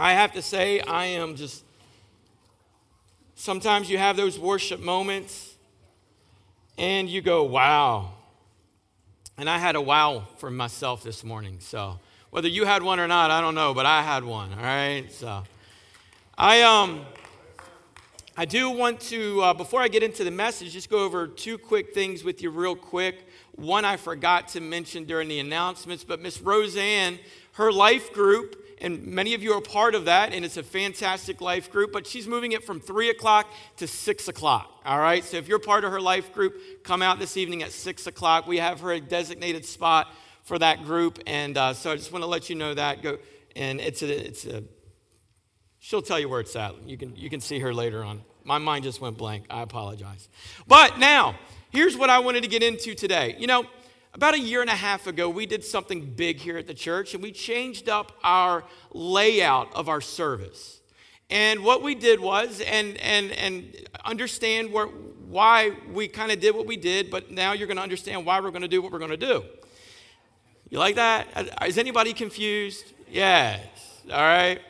[0.00, 1.62] I have to say, I am just.
[3.34, 5.54] Sometimes you have those worship moments
[6.78, 8.12] and you go, wow.
[9.36, 11.58] And I had a wow for myself this morning.
[11.60, 12.00] So
[12.30, 14.54] whether you had one or not, I don't know, but I had one.
[14.54, 15.04] All right.
[15.10, 15.42] So
[16.38, 17.04] I um
[18.38, 21.58] I do want to uh, before I get into the message, just go over two
[21.58, 23.28] quick things with you real quick.
[23.52, 27.18] One I forgot to mention during the announcements, but Miss Roseanne,
[27.52, 31.40] her life group and many of you are part of that, and it's a fantastic
[31.40, 34.80] life group, but she's moving it from 3 o'clock to 6 o'clock.
[34.84, 37.72] All right, so if you're part of her life group, come out this evening at
[37.72, 38.46] 6 o'clock.
[38.46, 40.08] We have her a designated spot
[40.44, 43.02] for that group, and uh, so I just want to let you know that.
[43.02, 43.18] Go,
[43.54, 44.64] and it's a, it's a,
[45.78, 46.82] she'll tell you where it's at.
[46.86, 48.22] You can, you can see her later on.
[48.44, 49.44] My mind just went blank.
[49.50, 50.28] I apologize.
[50.66, 51.38] But now,
[51.70, 53.36] here's what I wanted to get into today.
[53.38, 53.66] You know,
[54.14, 57.14] about a year and a half ago, we did something big here at the church
[57.14, 60.80] and we changed up our layout of our service.
[61.30, 66.56] And what we did was, and, and, and understand where, why we kind of did
[66.56, 68.90] what we did, but now you're going to understand why we're going to do what
[68.90, 69.44] we're going to do.
[70.70, 71.28] You like that?
[71.64, 72.84] Is anybody confused?
[73.08, 73.60] Yes.
[74.10, 74.60] All right.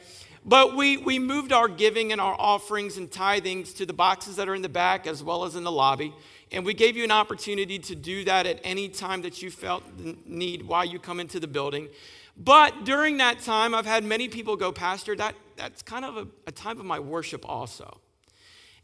[0.44, 4.48] But we, we moved our giving and our offerings and tithings to the boxes that
[4.48, 6.14] are in the back as well as in the lobby.
[6.52, 9.84] And we gave you an opportunity to do that at any time that you felt
[9.98, 11.88] the need while you come into the building.
[12.36, 16.26] But during that time, I've had many people go, Pastor, that, that's kind of a,
[16.46, 18.00] a time of my worship also.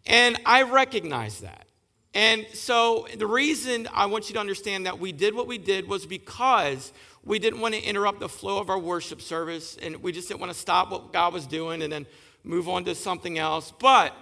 [0.06, 1.66] And I recognize that.
[2.14, 5.88] And so the reason I want you to understand that we did what we did
[5.88, 6.92] was because
[7.24, 10.40] we didn't want to interrupt the flow of our worship service and we just didn't
[10.40, 12.06] want to stop what God was doing and then
[12.44, 13.72] move on to something else.
[13.78, 14.14] But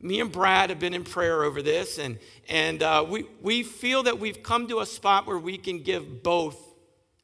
[0.00, 4.02] me and Brad have been in prayer over this, and, and uh, we, we feel
[4.04, 6.56] that we've come to a spot where we can give both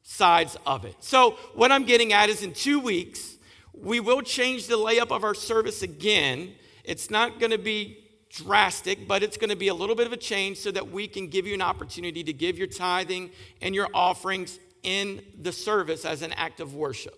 [0.03, 0.95] sides of it.
[0.99, 3.37] So, what I'm getting at is in two weeks,
[3.73, 6.53] we will change the layup of our service again.
[6.83, 10.13] It's not going to be drastic, but it's going to be a little bit of
[10.13, 13.73] a change so that we can give you an opportunity to give your tithing and
[13.73, 17.15] your offerings in the service as an act of worship.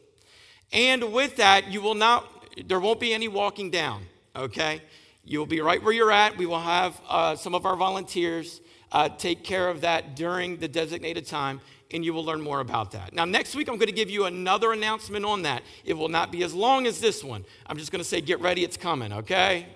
[0.72, 2.28] And with that, you will not,
[2.66, 4.04] there won't be any walking down,
[4.36, 4.82] okay?
[5.30, 6.38] You'll be right where you're at.
[6.38, 10.68] We will have uh, some of our volunteers uh, take care of that during the
[10.68, 13.14] designated time, and you will learn more about that.
[13.14, 15.62] Now, next week, I'm going to give you another announcement on that.
[15.86, 17.46] It will not be as long as this one.
[17.68, 19.68] I'm just going to say, get ready, it's coming, okay?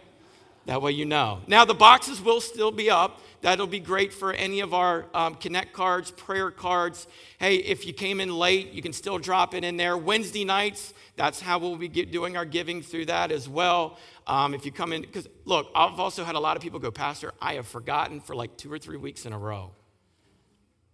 [0.66, 1.42] That way you know.
[1.46, 3.22] Now, the boxes will still be up.
[3.42, 7.06] That'll be great for any of our um, Connect cards, prayer cards.
[7.38, 9.98] Hey, if you came in late, you can still drop it in there.
[9.98, 14.00] Wednesday nights, that's how we'll be doing our giving through that as well.
[14.26, 16.92] Um, if you come in, because look, I've also had a lot of people go,
[16.92, 19.72] Pastor, I have forgotten for like two or three weeks in a row.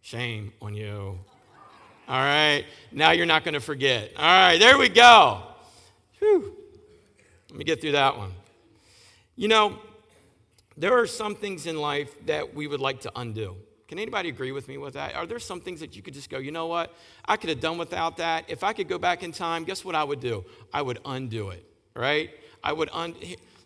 [0.01, 1.19] Shame on you.
[2.07, 4.11] All right, now you're not going to forget.
[4.17, 5.43] All right, there we go.
[6.17, 6.55] Whew.
[7.51, 8.31] Let me get through that one.
[9.35, 9.77] You know,
[10.75, 13.55] there are some things in life that we would like to undo.
[13.87, 15.15] Can anybody agree with me with that?
[15.15, 16.93] Are there some things that you could just go, you know what?
[17.25, 18.45] I could have done without that.
[18.47, 20.45] If I could go back in time, guess what I would do?
[20.71, 21.65] I would undo it,
[21.95, 22.29] right?
[22.63, 23.15] I would un-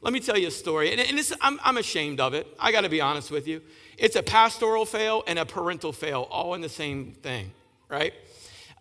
[0.02, 2.46] let me tell you a story, and, and I'm, I'm ashamed of it.
[2.60, 3.62] I got to be honest with you.
[3.98, 7.52] It's a pastoral fail and a parental fail, all in the same thing,
[7.88, 8.14] right?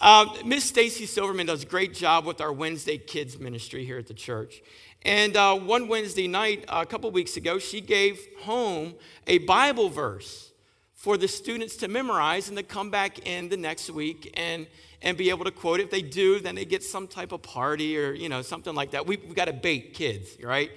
[0.00, 4.08] Um, Miss Stacy Silverman does a great job with our Wednesday Kids ministry here at
[4.08, 4.62] the church.
[5.02, 8.94] And uh, one Wednesday night, a couple weeks ago, she gave home
[9.28, 10.50] a Bible verse
[10.94, 14.66] for the students to memorize and to come back in the next week and,
[15.02, 15.84] and be able to quote it.
[15.84, 18.92] If they do, then they get some type of party or, you know, something like
[18.92, 19.06] that.
[19.06, 20.70] We, we got to bait kids, right?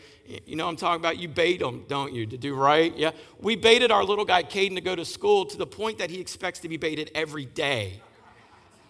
[0.46, 1.18] You know I'm talking about?
[1.18, 2.96] You bait them, don't you, to do right?
[2.98, 3.12] Yeah.
[3.40, 6.20] We baited our little guy, Caden, to go to school to the point that he
[6.20, 8.02] expects to be baited every day.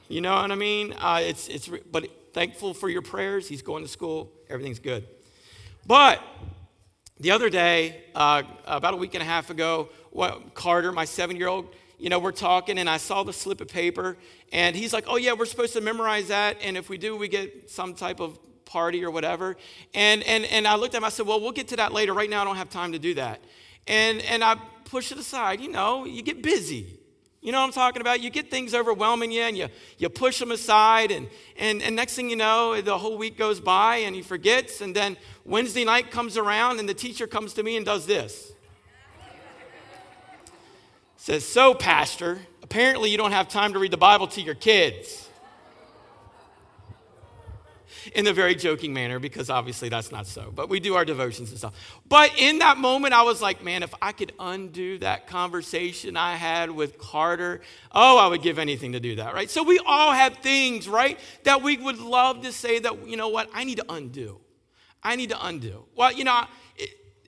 [0.08, 0.94] You know what I mean?
[0.94, 3.50] Uh, it's, it's, but thankful for your prayers.
[3.50, 4.32] He's going to school.
[4.50, 5.06] Everything's good.
[5.86, 6.22] But
[7.20, 11.36] the other day, uh, about a week and a half ago, what, Carter, my seven
[11.36, 14.18] year old, you know, we're talking and I saw the slip of paper
[14.52, 16.58] and he's like, oh, yeah, we're supposed to memorize that.
[16.62, 19.56] And if we do, we get some type of party or whatever.
[19.94, 22.14] And, and, and I looked at him, I said, well, we'll get to that later.
[22.14, 23.42] Right now, I don't have time to do that.
[23.88, 24.56] And, and I
[24.86, 25.62] pushed it aside.
[25.62, 27.00] You know, you get busy.
[27.46, 28.22] You know what I'm talking about?
[28.22, 29.68] You get things overwhelming you and you,
[30.00, 33.60] you push them aside, and, and, and next thing you know, the whole week goes
[33.60, 34.82] by and he forgets.
[34.82, 38.52] And then Wednesday night comes around and the teacher comes to me and does this.
[41.26, 45.28] Says, So, Pastor, apparently you don't have time to read the Bible to your kids.
[48.14, 50.52] in a very joking manner because obviously that's not so.
[50.54, 51.74] But we do our devotions and stuff.
[52.08, 56.36] But in that moment, I was like, man, if I could undo that conversation I
[56.36, 57.62] had with Carter,
[57.92, 59.50] oh, I would give anything to do that, right?
[59.50, 63.30] So we all have things, right, that we would love to say that, you know
[63.30, 64.42] what, I need to undo.
[65.02, 65.86] I need to undo.
[65.96, 66.46] Well, you know,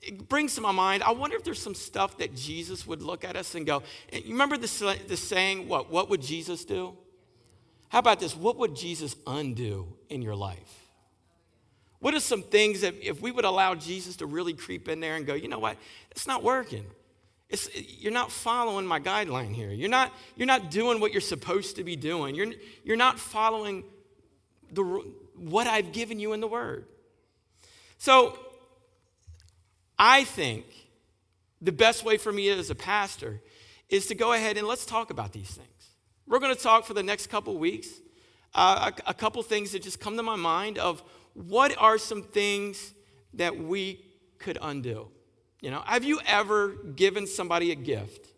[0.08, 3.24] it, brings to my mind, I wonder if there's some stuff that Jesus would look
[3.24, 3.82] at us and go,
[4.12, 6.96] eh, you remember the, uh, the saying, what, what would Jesus do?
[7.88, 8.36] How about this?
[8.36, 10.86] What would Jesus undo in your life?
[12.00, 15.16] What are some things that if we would allow Jesus to really creep in there
[15.16, 15.76] and go, you know what,
[16.10, 16.86] it's not working.
[17.48, 19.70] It's, eh, you're not following my guideline here.
[19.70, 22.34] You're not, you're not doing what you're supposed to be doing.
[22.34, 22.52] You're,
[22.84, 23.84] you're not following
[24.72, 24.82] the,
[25.36, 26.86] what I've given you in the Word.
[27.98, 28.38] So
[29.98, 30.64] I think
[31.60, 33.40] the best way for me as a pastor
[33.88, 35.68] is to go ahead and let's talk about these things.
[36.26, 37.88] We're going to talk for the next couple weeks,
[38.54, 41.02] uh, a, a couple things that just come to my mind of
[41.34, 42.94] what are some things
[43.34, 44.04] that we
[44.38, 45.08] could undo.
[45.60, 48.28] You know, have you ever given somebody a gift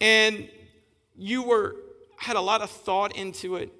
[0.00, 0.48] and
[1.16, 1.76] you were
[2.16, 3.72] had a lot of thought into it?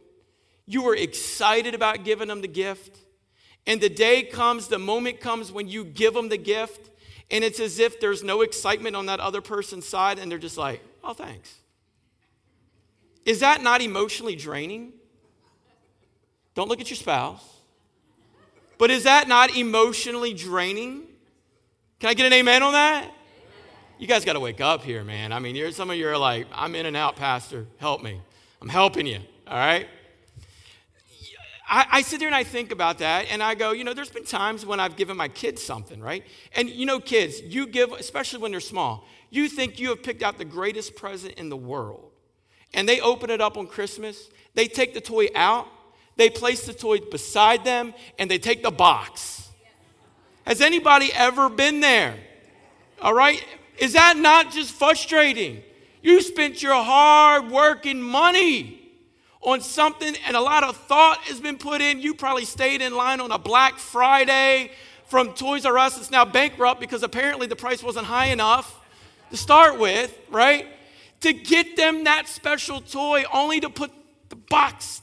[0.66, 2.98] You were excited about giving them the gift.
[3.68, 6.88] And the day comes, the moment comes when you give them the gift,
[7.30, 10.56] and it's as if there's no excitement on that other person's side, and they're just
[10.56, 11.54] like, oh, thanks.
[13.26, 14.94] Is that not emotionally draining?
[16.54, 17.44] Don't look at your spouse.
[18.78, 21.02] But is that not emotionally draining?
[22.00, 23.12] Can I get an amen on that?
[23.98, 25.30] You guys got to wake up here, man.
[25.30, 27.66] I mean, some of you are like, I'm in and out, Pastor.
[27.76, 28.18] Help me.
[28.62, 29.88] I'm helping you, all right?
[31.68, 34.10] I, I, sit there and I think about that and I go, you know, there's
[34.10, 36.24] been times when I've given my kids something, right?
[36.54, 40.22] And you know, kids, you give, especially when they're small, you think you have picked
[40.22, 42.10] out the greatest present in the world
[42.72, 45.66] and they open it up on Christmas, they take the toy out,
[46.16, 49.48] they place the toy beside them, and they take the box.
[50.46, 52.16] Has anybody ever been there?
[53.00, 53.44] All right?
[53.78, 55.62] Is that not just frustrating?
[56.02, 58.87] You spent your hard working money
[59.40, 62.00] on something and a lot of thought has been put in.
[62.00, 64.70] You probably stayed in line on a Black Friday
[65.06, 65.98] from Toys R Us.
[65.98, 68.80] It's now bankrupt because apparently the price wasn't high enough
[69.30, 70.66] to start with, right?
[71.20, 73.90] to get them that special toy only to put
[74.28, 75.02] the box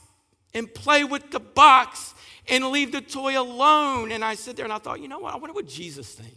[0.54, 2.14] and play with the box
[2.48, 4.12] and leave the toy alone.
[4.12, 5.34] And I sit there and I thought, you know what?
[5.34, 6.32] I wonder what Jesus thinks.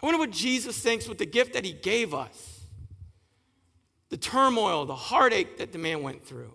[0.00, 2.53] I wonder what Jesus thinks with the gift that he gave us.
[4.14, 6.54] The turmoil, the heartache that the man went through,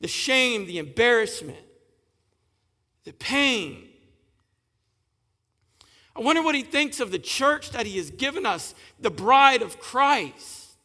[0.00, 1.58] the shame, the embarrassment,
[3.04, 3.90] the pain,
[6.16, 9.60] I wonder what he thinks of the church that he has given us, the bride
[9.60, 10.78] of Christ.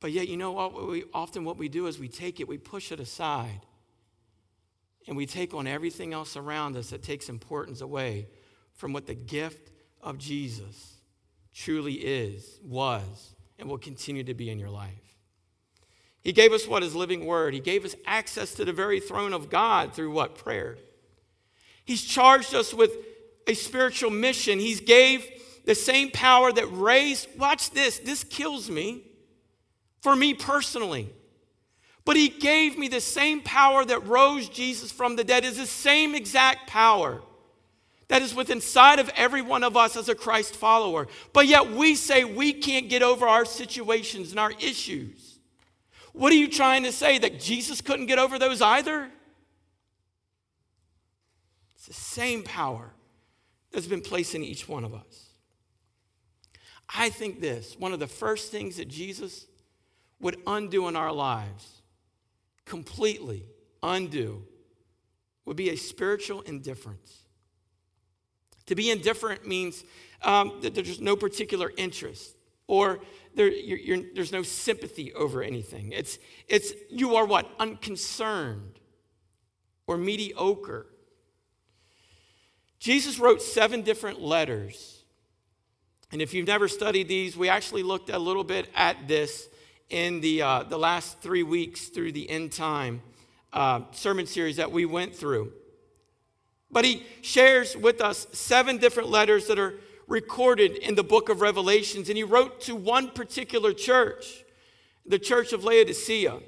[0.00, 0.88] But yet, you know what?
[0.88, 3.66] We, often what we do is we take it, we push it aside,
[5.06, 8.26] and we take on everything else around us that takes importance away
[8.72, 9.70] from what the gift
[10.00, 10.94] of Jesus
[11.52, 15.16] truly is, was, and will continue to be in your life.
[16.22, 16.82] He gave us what?
[16.82, 17.54] His living word.
[17.54, 20.36] He gave us access to the very throne of God through what?
[20.36, 20.76] Prayer.
[21.84, 22.92] He's charged us with
[23.46, 24.58] a spiritual mission.
[24.58, 25.26] He's gave
[25.64, 29.02] the same power that raised, watch this, this kills me
[30.00, 31.08] for me personally.
[32.04, 35.66] But he gave me the same power that rose Jesus from the dead is the
[35.66, 37.22] same exact power
[38.10, 41.06] that is within inside of every one of us as a Christ follower.
[41.32, 45.38] But yet we say we can't get over our situations and our issues.
[46.12, 47.18] What are you trying to say?
[47.18, 49.08] That Jesus couldn't get over those either?
[51.76, 52.90] It's the same power
[53.70, 55.28] that's been placed in each one of us.
[56.92, 59.46] I think this one of the first things that Jesus
[60.20, 61.80] would undo in our lives,
[62.64, 63.44] completely
[63.84, 64.42] undo,
[65.44, 67.19] would be a spiritual indifference.
[68.70, 69.82] To be indifferent means
[70.22, 72.36] um, that there's no particular interest
[72.68, 73.00] or
[73.34, 75.90] there, you're, you're, there's no sympathy over anything.
[75.90, 77.50] It's, it's you are what?
[77.58, 78.78] Unconcerned
[79.88, 80.86] or mediocre
[82.78, 85.02] Jesus wrote seven different letters.
[86.12, 89.48] And if you've never studied these, we actually looked a little bit at this
[89.88, 93.02] in the, uh, the last three weeks through the end time
[93.52, 95.52] uh, sermon series that we went through.
[96.70, 99.74] But he shares with us seven different letters that are
[100.06, 102.08] recorded in the book of Revelations.
[102.08, 104.44] And he wrote to one particular church,
[105.06, 106.40] the church of Laodicea.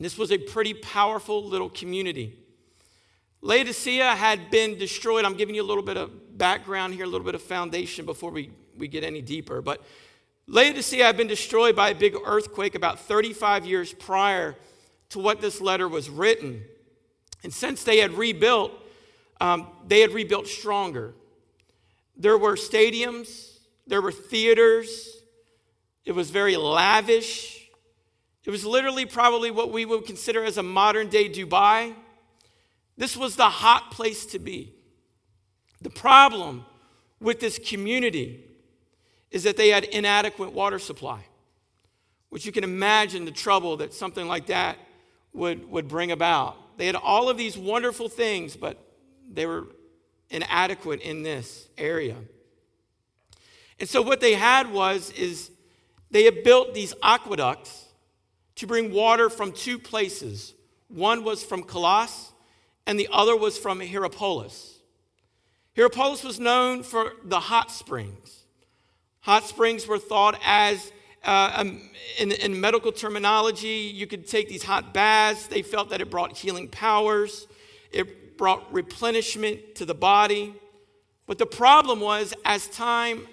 [0.00, 2.38] This was a pretty powerful little community.
[3.40, 5.24] Laodicea had been destroyed.
[5.24, 8.30] I'm giving you a little bit of background here, a little bit of foundation before
[8.30, 9.60] we, we get any deeper.
[9.60, 9.82] But
[10.46, 14.56] Laodicea had been destroyed by a big earthquake about 35 years prior
[15.10, 16.64] to what this letter was written.
[17.42, 18.72] And since they had rebuilt,
[19.40, 21.14] um, they had rebuilt stronger.
[22.16, 25.18] There were stadiums, there were theaters,
[26.08, 27.68] it was very lavish.
[28.46, 31.94] It was literally probably what we would consider as a modern day Dubai.
[32.96, 34.72] This was the hot place to be.
[35.82, 36.64] The problem
[37.20, 38.42] with this community
[39.30, 41.26] is that they had inadequate water supply,
[42.30, 44.78] which you can imagine the trouble that something like that
[45.34, 46.78] would, would bring about.
[46.78, 48.78] They had all of these wonderful things, but
[49.30, 49.66] they were
[50.30, 52.16] inadequate in this area.
[53.80, 55.50] And so what they had was is
[56.10, 57.86] they had built these aqueducts
[58.56, 60.54] to bring water from two places.
[60.88, 62.32] One was from Colossus
[62.86, 64.78] and the other was from Hierapolis.
[65.76, 68.44] Hierapolis was known for the hot springs.
[69.20, 70.90] Hot springs were thought as,
[71.22, 71.82] uh, um,
[72.18, 75.46] in, in medical terminology, you could take these hot baths.
[75.46, 77.46] They felt that it brought healing powers,
[77.92, 80.54] it brought replenishment to the body.
[81.26, 83.26] But the problem was, as time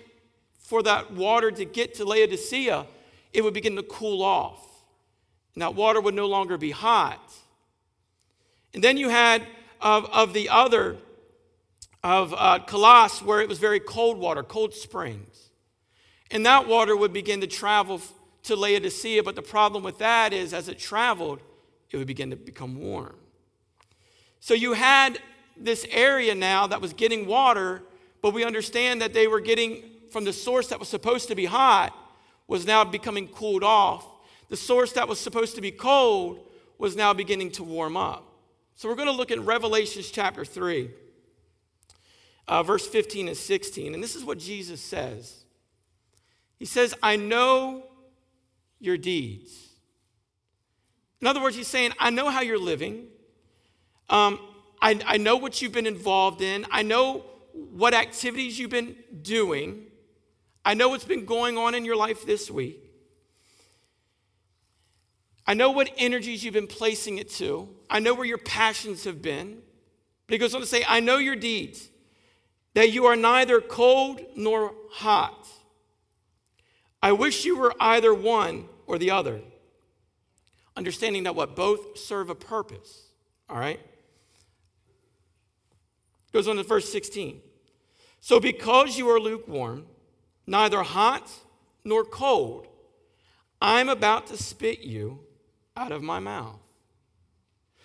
[0.59, 2.85] for that water to get to Laodicea,
[3.31, 4.65] it would begin to cool off.
[5.53, 7.33] And that water would no longer be hot.
[8.73, 9.47] And then you had
[9.79, 10.97] of, of the other,
[12.03, 15.49] of uh, Colossus, where it was very cold water, cold springs.
[16.31, 18.01] And that water would begin to travel
[18.43, 21.39] to Laodicea, but the problem with that is as it traveled,
[21.91, 23.15] it would begin to become warm.
[24.45, 25.17] So you had
[25.57, 27.81] this area now that was getting water,
[28.21, 31.45] but we understand that they were getting from the source that was supposed to be
[31.45, 31.97] hot
[32.45, 34.05] was now becoming cooled off.
[34.49, 36.47] The source that was supposed to be cold
[36.77, 38.23] was now beginning to warm up.
[38.75, 40.91] So we're going to look at Revelations chapter 3,
[42.47, 43.95] uh, verse 15 and 16.
[43.95, 45.43] And this is what Jesus says
[46.59, 47.87] He says, I know
[48.79, 49.69] your deeds.
[51.19, 53.07] In other words, he's saying, I know how you're living.
[54.09, 54.39] Um,
[54.81, 56.65] I, I know what you've been involved in.
[56.71, 59.83] I know what activities you've been doing.
[60.63, 62.81] I know what's been going on in your life this week.
[65.47, 67.69] I know what energies you've been placing it to.
[67.89, 69.61] I know where your passions have been.
[70.27, 71.89] But he goes on to say, I know your deeds,
[72.73, 75.47] that you are neither cold nor hot.
[77.01, 79.41] I wish you were either one or the other.
[80.75, 83.03] Understanding that what both serve a purpose.
[83.47, 83.79] All right?
[86.35, 87.39] Goes on to verse 16.
[88.19, 89.85] So because you are lukewarm,
[90.45, 91.31] neither hot
[91.85, 92.67] nor cold.
[93.61, 95.21] I'm about to spit you
[95.77, 96.59] out of my mouth.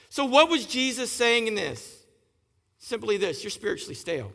[0.09, 2.02] So, what was Jesus saying in this?
[2.78, 4.33] Simply this you're spiritually stale.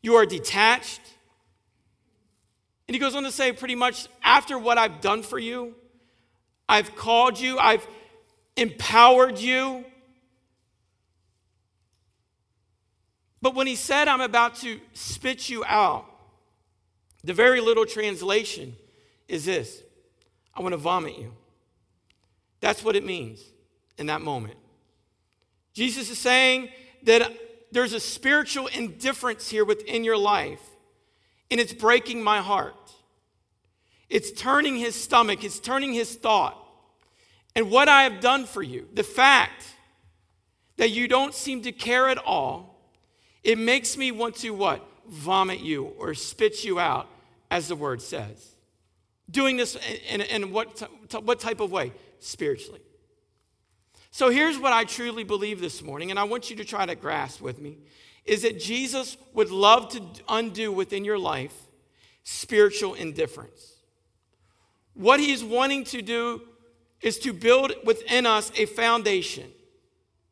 [0.00, 1.02] You are detached.
[2.88, 5.74] And he goes on to say, pretty much, after what I've done for you,
[6.66, 7.86] I've called you, I've
[8.56, 9.84] empowered you.
[13.44, 16.06] But when he said, I'm about to spit you out,
[17.24, 18.74] the very little translation
[19.28, 19.82] is this
[20.54, 21.30] I want to vomit you.
[22.60, 23.42] That's what it means
[23.98, 24.56] in that moment.
[25.74, 26.70] Jesus is saying
[27.02, 27.36] that
[27.70, 30.62] there's a spiritual indifference here within your life,
[31.50, 32.94] and it's breaking my heart.
[34.08, 36.56] It's turning his stomach, it's turning his thought.
[37.54, 39.66] And what I have done for you, the fact
[40.78, 42.73] that you don't seem to care at all,
[43.44, 44.86] it makes me want to what?
[45.06, 47.08] Vomit you or spit you out
[47.50, 48.54] as the word says.
[49.30, 49.76] Doing this
[50.08, 50.80] in, in, in what,
[51.22, 51.92] what type of way?
[52.18, 52.80] Spiritually.
[54.10, 56.94] So here's what I truly believe this morning, and I want you to try to
[56.94, 57.78] grasp with me
[58.24, 61.54] is that Jesus would love to undo within your life
[62.22, 63.74] spiritual indifference.
[64.94, 66.42] What he's wanting to do
[67.02, 69.50] is to build within us a foundation.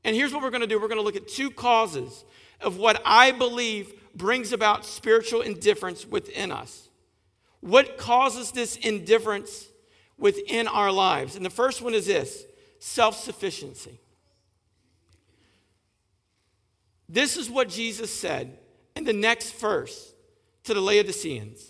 [0.04, 2.25] And here's what we're going to do we're going to look at two causes
[2.62, 6.88] of what I believe brings about spiritual indifference within us.
[7.61, 9.69] What causes this indifference
[10.19, 11.37] within our lives?
[11.37, 12.45] And the first one is this
[12.78, 14.00] self sufficiency.
[17.09, 18.59] This is what Jesus said
[18.97, 20.14] in the next verse
[20.64, 21.62] to the Laodiceans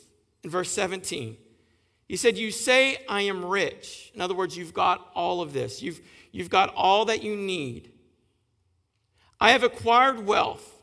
[0.43, 1.37] in verse 17.
[2.09, 4.13] He said, You say, I am rich.
[4.15, 7.91] In other words, you've got all of this, you've, you've got all that you need.
[9.41, 10.82] I have acquired wealth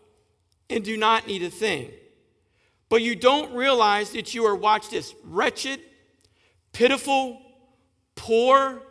[0.70, 1.92] and do not need a thing.
[2.90, 5.80] But you don't realize that you are, watch this, wretched,
[6.74, 7.42] pitiful,
[8.16, 8.82] poor,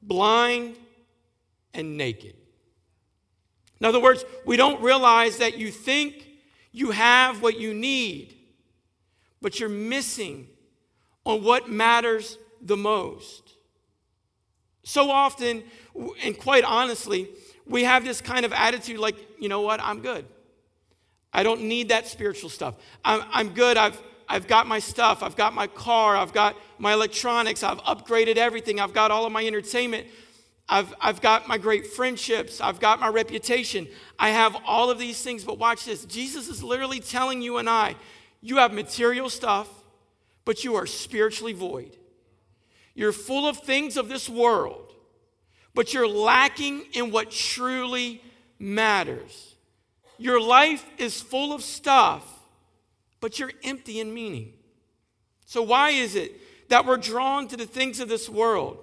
[0.00, 0.76] blind,
[1.72, 2.34] and naked.
[3.80, 6.28] In other words, we don't realize that you think
[6.72, 8.34] you have what you need,
[9.42, 10.48] but you're missing
[11.24, 13.52] on what matters the most.
[14.84, 15.64] So often,
[16.22, 17.28] and quite honestly,
[17.66, 20.26] we have this kind of attitude like, you know what, I'm good.
[21.34, 22.76] I don't need that spiritual stuff.
[23.04, 23.76] I'm, I'm good.
[23.76, 25.22] I've, I've got my stuff.
[25.22, 26.16] I've got my car.
[26.16, 27.64] I've got my electronics.
[27.64, 28.78] I've upgraded everything.
[28.78, 30.06] I've got all of my entertainment.
[30.68, 32.60] I've, I've got my great friendships.
[32.60, 33.88] I've got my reputation.
[34.18, 35.44] I have all of these things.
[35.44, 37.96] But watch this Jesus is literally telling you and I,
[38.40, 39.68] you have material stuff,
[40.44, 41.96] but you are spiritually void.
[42.94, 44.94] You're full of things of this world,
[45.74, 48.22] but you're lacking in what truly
[48.60, 49.53] matters.
[50.18, 52.24] Your life is full of stuff,
[53.20, 54.52] but you're empty in meaning.
[55.46, 56.32] So, why is it
[56.68, 58.78] that we're drawn to the things of this world?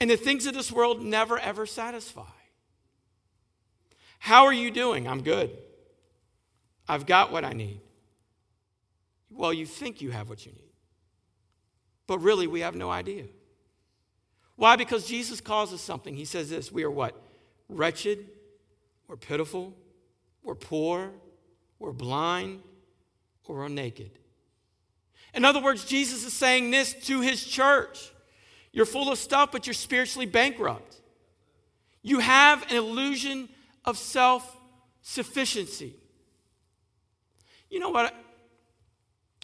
[0.00, 2.22] And the things of this world never ever satisfy.
[4.18, 5.06] How are you doing?
[5.06, 5.50] I'm good.
[6.88, 7.80] I've got what I need.
[9.30, 10.72] Well, you think you have what you need.
[12.06, 13.24] But really, we have no idea.
[14.56, 14.76] Why?
[14.76, 16.14] Because Jesus calls us something.
[16.14, 17.20] He says this We are what?
[17.68, 18.26] Wretched,
[19.08, 19.74] we're pitiful,
[20.44, 21.10] we're poor,
[21.78, 22.62] we're blind,
[23.46, 24.10] or we're naked.
[25.34, 28.12] In other words, Jesus is saying this to his church
[28.72, 31.00] You're full of stuff, but you're spiritually bankrupt.
[32.02, 33.48] You have an illusion
[33.84, 34.56] of self
[35.02, 35.94] sufficiency.
[37.70, 38.14] You know what?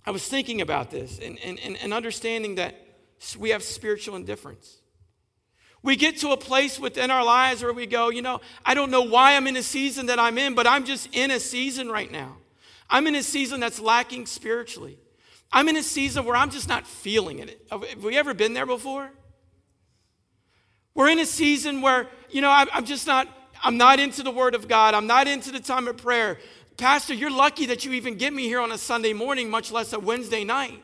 [0.07, 2.75] I was thinking about this and, and, and understanding that
[3.39, 4.80] we have spiritual indifference.
[5.83, 8.91] We get to a place within our lives where we go, you know, I don't
[8.91, 11.89] know why I'm in a season that I'm in, but I'm just in a season
[11.89, 12.37] right now.
[12.91, 14.99] I'm in a season that's lacking spiritually.
[15.53, 17.67] I'm in a season where I'm just not feeling it.
[17.71, 19.11] Have we ever been there before?
[20.95, 23.29] We're in a season where, you know, I'm just not,
[23.63, 24.95] I'm not into the Word of God.
[24.95, 26.39] I'm not into the time of prayer.
[26.77, 29.93] Pastor, you're lucky that you even get me here on a Sunday morning, much less
[29.93, 30.83] a Wednesday night.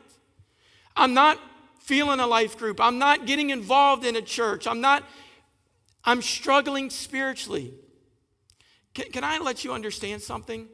[0.95, 1.39] I'm not
[1.87, 2.81] feeling a life group.
[2.81, 4.67] I'm not getting involved in a church.
[4.67, 5.05] I'm not,
[6.03, 7.73] I'm struggling spiritually.
[8.93, 10.67] Can, can I let you understand something?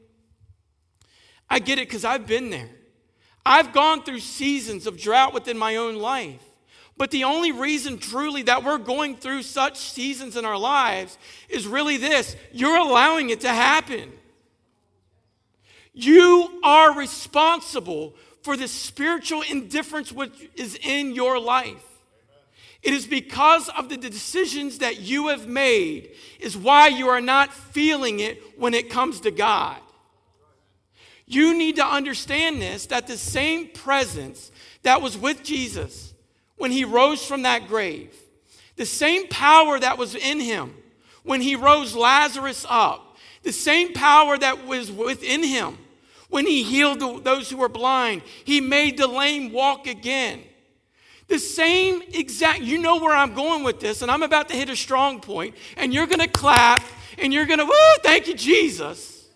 [1.48, 2.70] I get it because I've been there.
[3.46, 6.42] I've gone through seasons of drought within my own life.
[6.98, 11.68] But the only reason truly that we're going through such seasons in our lives is
[11.68, 14.12] really this you're allowing it to happen.
[15.94, 21.84] You are responsible for the spiritual indifference which is in your life.
[22.84, 27.54] It is because of the decisions that you have made, is why you are not
[27.54, 29.78] feeling it when it comes to God.
[31.26, 34.52] You need to understand this that the same presence
[34.84, 36.14] that was with Jesus
[36.58, 38.14] when he rose from that grave,
[38.76, 40.76] the same power that was in him
[41.24, 45.78] when he rose Lazarus up, the same power that was within him
[46.34, 50.42] when he healed those who were blind, he made the lame walk again.
[51.28, 54.68] The same exact, you know where I'm going with this, and I'm about to hit
[54.68, 56.82] a strong point, and you're gonna clap
[57.20, 59.28] and you're gonna, woo, thank you, Jesus.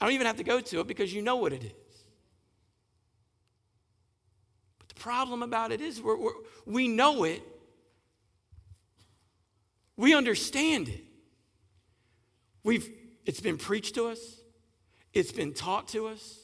[0.00, 2.04] I don't even have to go to it because you know what it is.
[4.78, 6.32] But the problem about it is we're, we're,
[6.64, 7.42] we know it,
[9.98, 11.04] we understand it.
[12.64, 14.36] We've it's been preached to us,
[15.12, 16.38] it's been taught to us.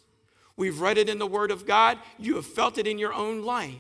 [0.57, 1.99] We've read it in the Word of God.
[2.19, 3.75] You have felt it in your own life.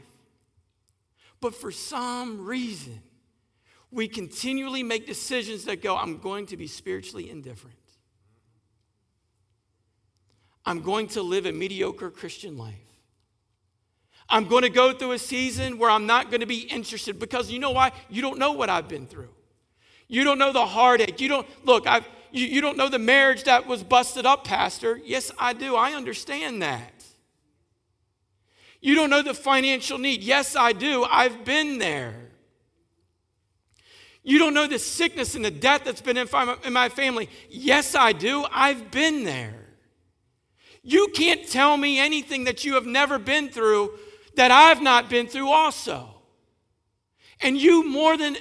[1.41, 3.03] But for some reason,
[3.91, 7.77] we continually make decisions that go, I'm going to be spiritually indifferent.
[10.65, 12.75] I'm going to live a mediocre Christian life.
[14.29, 17.51] I'm going to go through a season where I'm not going to be interested because
[17.51, 17.93] you know why?
[18.11, 19.31] You don't know what I've been through.
[20.07, 21.21] You don't know the heartache.
[21.21, 25.01] You don't, look, I've, you, you don't know the marriage that was busted up, Pastor.
[25.05, 25.77] Yes, I do.
[25.77, 26.93] I understand that.
[28.81, 30.23] You don't know the financial need.
[30.23, 31.05] Yes, I do.
[31.05, 32.15] I've been there.
[34.23, 37.29] You don't know the sickness and the death that's been in my family.
[37.49, 38.45] Yes, I do.
[38.53, 39.55] I've been there.
[40.83, 43.99] You can't tell me anything that you have never been through
[44.37, 46.15] that I've not been through also.
[47.41, 48.37] And you more than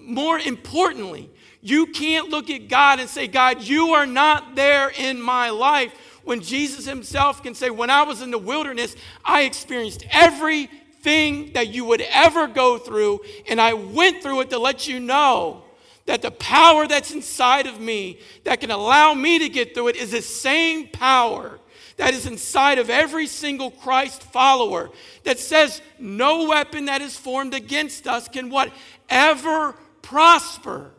[0.00, 1.30] more importantly,
[1.66, 5.92] you can't look at God and say, God, you are not there in my life.
[6.22, 11.68] When Jesus himself can say, When I was in the wilderness, I experienced everything that
[11.68, 15.64] you would ever go through, and I went through it to let you know
[16.04, 19.96] that the power that's inside of me that can allow me to get through it
[19.96, 21.58] is the same power
[21.96, 24.90] that is inside of every single Christ follower
[25.24, 28.70] that says no weapon that is formed against us can what
[29.10, 30.92] ever prosper.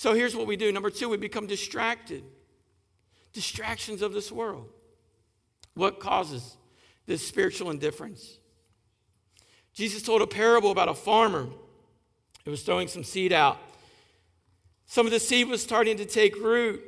[0.00, 0.72] So here's what we do.
[0.72, 2.24] Number two, we become distracted.
[3.34, 4.66] Distractions of this world.
[5.74, 6.56] What causes
[7.04, 8.38] this spiritual indifference.
[9.74, 11.48] Jesus told a parable about a farmer
[12.46, 13.58] who was throwing some seed out.
[14.86, 16.82] Some of the seed was starting to take root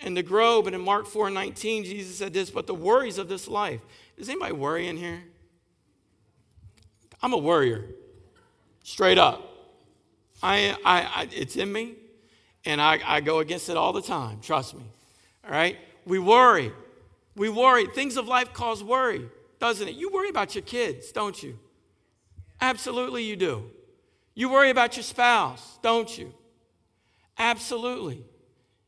[0.00, 3.28] and to grow, but in Mark 4 19, Jesus said this, but the worries of
[3.28, 3.82] this life.
[4.16, 5.22] Does anybody worry in here?
[7.20, 7.84] I'm a worrier,
[8.82, 9.50] straight up.
[10.42, 11.96] I, I, I it's in me,
[12.64, 14.84] and I, I go against it all the time, trust me.
[15.44, 15.78] All right?
[16.06, 16.72] We worry.
[17.36, 17.86] We worry.
[17.86, 19.94] Things of life cause worry, doesn't it?
[19.94, 21.58] You worry about your kids, don't you?
[22.60, 23.70] Absolutely, you do.
[24.34, 26.32] You worry about your spouse, don't you?
[27.38, 28.24] Absolutely.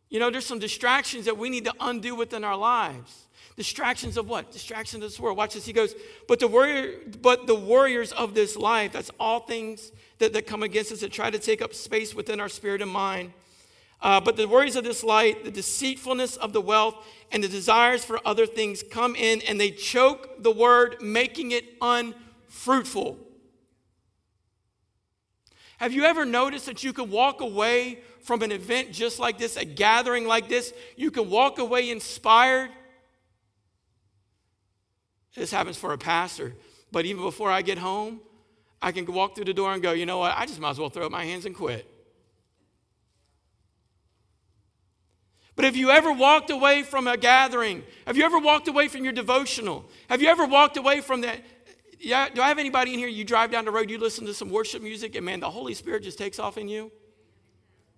[0.08, 3.26] You know, there's some distractions that we need to undo within our lives.
[3.56, 4.52] Distractions of what?
[4.52, 5.36] Distractions of this world.
[5.36, 5.64] Watch this.
[5.64, 5.94] He goes,
[6.28, 10.62] but the warrior, but the warriors of this life, that's all things that, that come
[10.62, 13.32] against us that try to take up space within our spirit and mind.
[14.00, 16.94] Uh, but the worries of this light, the deceitfulness of the wealth,
[17.32, 21.64] and the desires for other things come in and they choke the word, making it
[21.80, 23.18] unfruitful.
[25.78, 29.56] Have you ever noticed that you can walk away from an event just like this,
[29.56, 30.72] a gathering like this?
[30.96, 32.70] You can walk away inspired.
[35.34, 36.54] This happens for a pastor,
[36.92, 38.20] but even before I get home,
[38.80, 40.32] I can walk through the door and go, you know what?
[40.36, 41.90] I just might as well throw up my hands and quit.
[45.56, 47.82] But have you ever walked away from a gathering?
[48.06, 49.86] Have you ever walked away from your devotional?
[50.08, 51.40] Have you ever walked away from that?
[51.98, 53.08] Yeah, do I have anybody in here?
[53.08, 55.72] You drive down the road, you listen to some worship music, and man, the Holy
[55.72, 56.92] Spirit just takes off in you?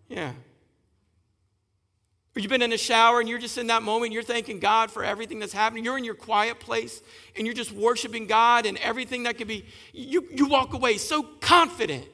[0.09, 0.33] Yeah.
[2.37, 4.93] Or you've been in a shower and you're just in that moment, you're thanking God
[4.93, 5.85] for everything that's happening.
[5.85, 7.03] You're in your quiet place
[7.37, 9.67] and you're just worshiping God and everything that could be.
[9.93, 12.07] You, you walk away so confident.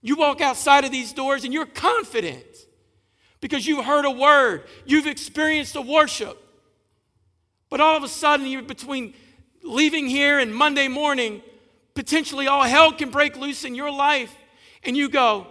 [0.00, 2.44] You walk outside of these doors and you're confident
[3.44, 6.38] because you've heard a word, you've experienced a worship.
[7.68, 9.12] But all of a sudden, you're between
[9.62, 11.42] leaving here and Monday morning,
[11.92, 14.34] potentially all hell can break loose in your life,
[14.82, 15.46] and you go,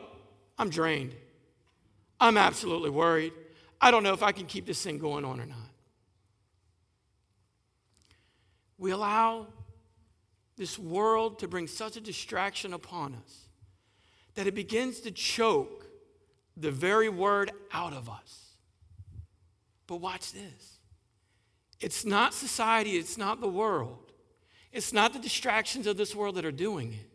[0.58, 1.14] I'm drained.
[2.20, 3.34] I'm absolutely worried.
[3.80, 5.70] I don't know if I can keep this thing going on or not.
[8.80, 9.46] We allow
[10.58, 13.50] this world to bring such a distraction upon us
[14.34, 15.83] that it begins to choke
[16.56, 18.56] the very word out of us.
[19.88, 20.80] But watch this
[21.80, 24.14] it's not society, it's not the world,
[24.72, 27.10] it's not the distractions of this world that are doing it.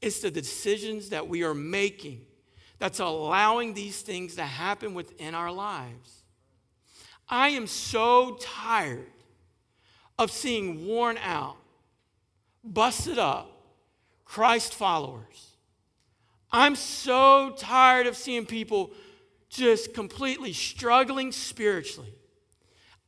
[0.00, 2.22] It's the decisions that we are making
[2.80, 6.24] that's allowing these things to happen within our lives.
[7.28, 9.06] I am so tired
[10.18, 11.56] of seeing worn out,
[12.64, 13.48] busted up
[14.24, 15.51] Christ followers
[16.52, 18.90] I'm so tired of seeing people
[19.48, 22.12] just completely struggling spiritually.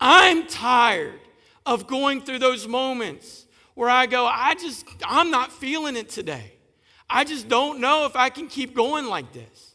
[0.00, 1.20] I'm tired
[1.66, 6.52] of going through those moments where I go, I just, I'm not feeling it today.
[7.08, 9.74] I just don't know if I can keep going like this.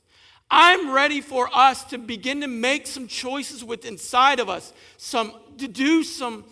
[0.51, 5.33] I'm ready for us to begin to make some choices with inside of us, some
[5.57, 6.43] to do some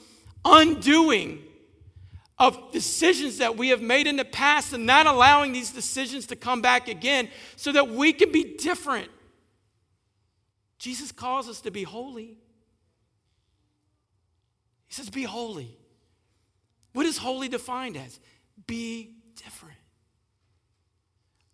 [0.46, 1.44] undoing
[2.40, 6.36] of decisions that we have made in the past and not allowing these decisions to
[6.36, 9.10] come back again so that we can be different.
[10.78, 12.38] Jesus calls us to be holy.
[14.88, 15.78] He says, Be holy.
[16.94, 18.20] What is holy defined as?
[18.66, 19.78] Be different.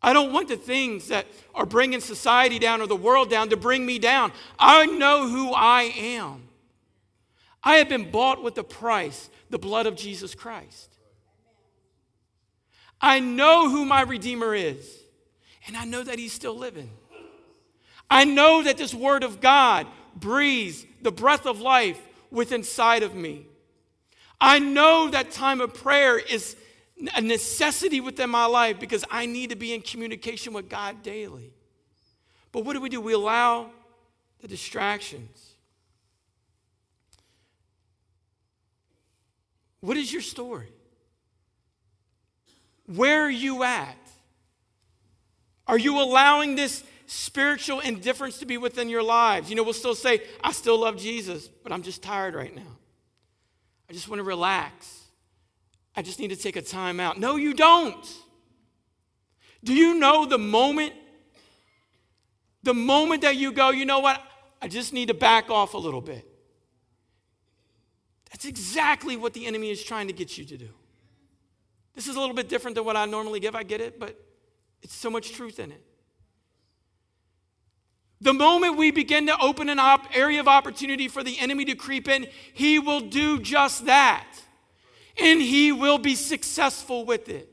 [0.02, 3.58] I don't want the things that are bringing society down or the world down to
[3.58, 4.34] bring me down.
[4.60, 6.43] I know who I am.
[7.64, 10.90] I have been bought with a price the blood of Jesus Christ.
[13.00, 15.02] I know who my Redeemer is,
[15.68, 16.90] and I know that He's still living.
[18.10, 22.00] I know that this Word of God breathes the breath of life
[22.32, 23.46] within inside of me.
[24.40, 26.56] I know that time of prayer is
[27.16, 31.54] a necessity within my life because I need to be in communication with God daily.
[32.52, 33.02] But what do we do?
[33.02, 33.72] We allow
[34.42, 35.53] the distractions.
[39.84, 40.72] What is your story?
[42.86, 43.98] Where are you at?
[45.68, 49.50] Are you allowing this spiritual indifference to be within your lives?
[49.50, 52.78] You know, we'll still say, I still love Jesus, but I'm just tired right now.
[53.90, 55.02] I just want to relax.
[55.98, 57.20] I just need to take a time out.
[57.20, 58.08] No, you don't.
[59.66, 60.94] Do you know the moment?
[62.64, 64.22] The moment that you go, you know what?
[64.62, 66.33] I just need to back off a little bit.
[68.34, 70.70] That's exactly what the enemy is trying to get you to do.
[71.96, 74.20] This is a little bit different than what I normally give, I get it, but
[74.82, 75.84] it's so much truth in it.
[78.20, 81.76] The moment we begin to open an op- area of opportunity for the enemy to
[81.76, 84.28] creep in, he will do just that.
[85.22, 87.48] And he will be successful with it.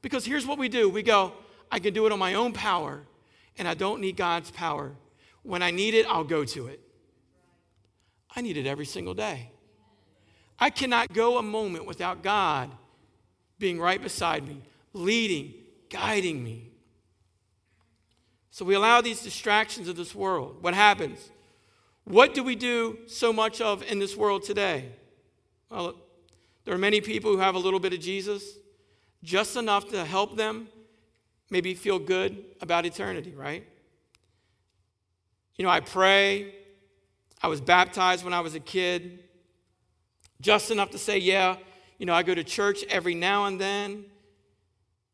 [0.00, 1.34] Because here's what we do we go,
[1.70, 3.02] I can do it on my own power,
[3.58, 4.92] and I don't need God's power.
[5.42, 6.80] When I need it, I'll go to it.
[8.34, 9.50] I need it every single day.
[10.58, 12.70] I cannot go a moment without God
[13.58, 14.62] being right beside me,
[14.92, 15.54] leading,
[15.90, 16.70] guiding me.
[18.50, 20.58] So we allow these distractions of this world.
[20.62, 21.30] What happens?
[22.04, 24.92] What do we do so much of in this world today?
[25.70, 25.96] Well,
[26.64, 28.44] there are many people who have a little bit of Jesus,
[29.22, 30.68] just enough to help them
[31.50, 33.66] maybe feel good about eternity, right?
[35.56, 36.54] You know, I pray.
[37.42, 39.22] I was baptized when I was a kid,
[40.40, 41.56] just enough to say, yeah,
[41.98, 44.04] you know, I go to church every now and then.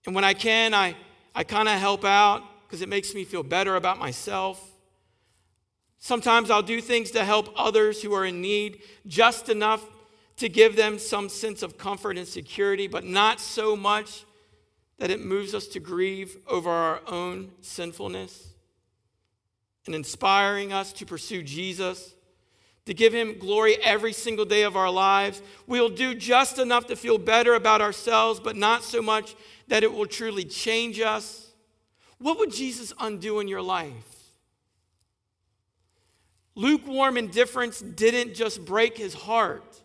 [0.06, 0.96] And when I can, I,
[1.34, 4.64] I kind of help out because it makes me feel better about myself.
[5.98, 9.84] Sometimes I'll do things to help others who are in need, just enough
[10.38, 14.24] to give them some sense of comfort and security, but not so much
[14.98, 18.48] that it moves us to grieve over our own sinfulness
[19.86, 22.14] and inspiring us to pursue Jesus,
[22.90, 25.42] to give him glory every single day of our lives.
[25.68, 29.36] We'll do just enough to feel better about ourselves, but not so much
[29.68, 31.52] that it will truly change us.
[32.18, 33.92] What would Jesus undo in your life?
[36.56, 39.82] Lukewarm indifference didn't just break his heart,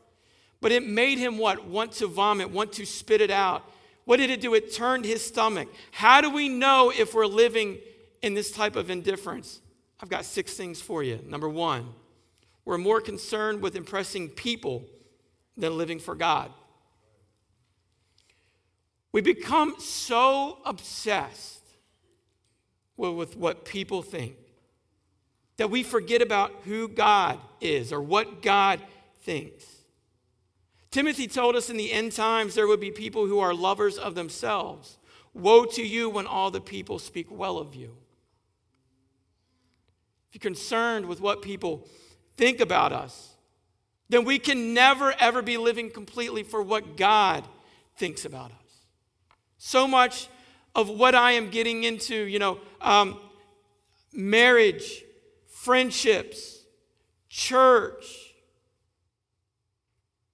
[0.59, 1.67] but it made him what?
[1.67, 3.71] Want to vomit, want to spit it out.
[4.05, 4.55] What did it do?
[4.55, 5.67] It turned his stomach.
[5.91, 7.77] How do we know if we're living
[8.23, 9.61] in this type of indifference?
[10.01, 11.19] I've got six things for you.
[11.27, 11.93] Number one,
[12.65, 14.85] we're more concerned with impressing people
[15.55, 16.51] than living for God.
[19.11, 21.61] We become so obsessed
[22.97, 24.35] with what people think
[25.57, 28.81] that we forget about who God is or what God
[29.21, 29.65] thinks.
[30.91, 34.15] Timothy told us in the end times there would be people who are lovers of
[34.15, 34.97] themselves.
[35.33, 37.95] Woe to you when all the people speak well of you.
[40.29, 41.87] If you're concerned with what people
[42.37, 43.35] think about us,
[44.09, 47.43] then we can never, ever be living completely for what God
[47.97, 48.85] thinks about us.
[49.57, 50.27] So much
[50.75, 53.19] of what I am getting into, you know, um,
[54.13, 55.03] marriage,
[55.47, 56.63] friendships,
[57.29, 58.33] church,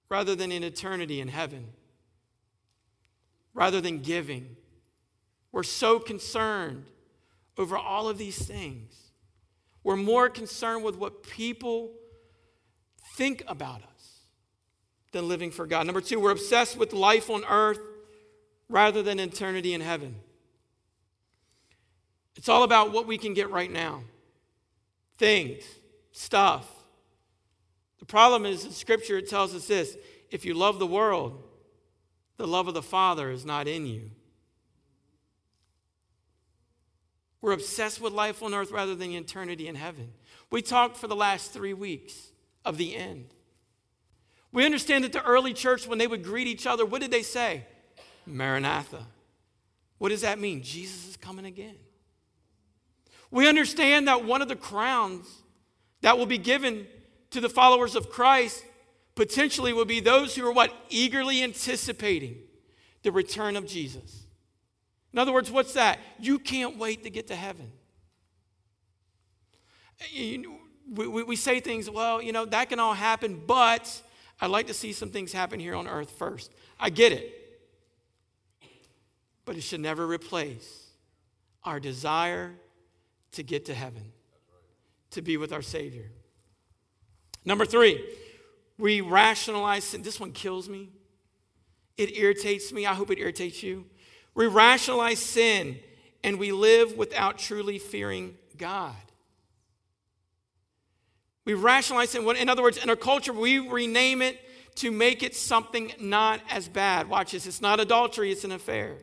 [0.08, 1.68] rather than in eternity in heaven,
[3.54, 4.56] rather than giving.
[5.52, 6.84] We're so concerned
[7.56, 8.94] over all of these things.
[9.84, 11.92] We're more concerned with what people
[13.16, 14.20] think about us
[15.12, 15.86] than living for God.
[15.86, 17.80] Number two, we're obsessed with life on earth
[18.68, 20.16] rather than eternity in heaven.
[22.36, 24.02] It's all about what we can get right now
[25.18, 25.62] things,
[26.10, 26.66] stuff,
[28.02, 29.96] the problem is in Scripture, it tells us this
[30.32, 31.40] if you love the world,
[32.36, 34.10] the love of the Father is not in you.
[37.42, 40.12] We're obsessed with life on earth rather than eternity in heaven.
[40.50, 42.30] We talked for the last three weeks
[42.64, 43.26] of the end.
[44.52, 47.22] We understand that the early church, when they would greet each other, what did they
[47.22, 47.66] say?
[48.26, 49.04] Maranatha.
[49.98, 50.62] What does that mean?
[50.62, 51.76] Jesus is coming again.
[53.30, 55.26] We understand that one of the crowns
[56.02, 56.86] that will be given
[57.30, 58.64] to the followers of Christ
[59.14, 60.72] potentially will be those who are what?
[60.90, 62.36] Eagerly anticipating
[63.02, 64.21] the return of Jesus.
[65.12, 65.98] In other words, what's that?
[66.18, 67.70] You can't wait to get to heaven.
[70.94, 74.02] We, say things, well, you know, that can all happen, but
[74.40, 76.52] I'd like to see some things happen here on earth first.
[76.80, 77.38] I get it.
[79.44, 80.86] But it should never replace
[81.64, 82.54] our desire
[83.32, 84.12] to get to heaven,
[85.10, 86.10] to be with our Savior.
[87.44, 88.04] Number three,
[88.78, 90.02] we rationalize sin.
[90.02, 90.90] This one kills me.
[91.96, 92.86] It irritates me.
[92.86, 93.84] I hope it irritates you.
[94.34, 95.78] We rationalize sin
[96.24, 98.94] and we live without truly fearing God.
[101.44, 102.28] We rationalize sin.
[102.36, 104.40] In other words, in our culture, we rename it
[104.76, 107.08] to make it something not as bad.
[107.08, 107.46] Watch this.
[107.46, 108.96] It's not adultery, it's an affair.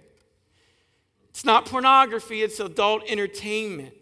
[1.29, 3.93] It's not pornography, it's adult entertainment.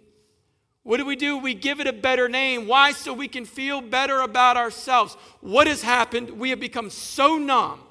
[0.84, 1.38] What do we do?
[1.38, 2.66] We give it a better name.
[2.66, 2.94] Why?
[2.94, 5.18] So we can feel better about ourselves.
[5.42, 6.30] What has happened?
[6.30, 7.82] We have become so numb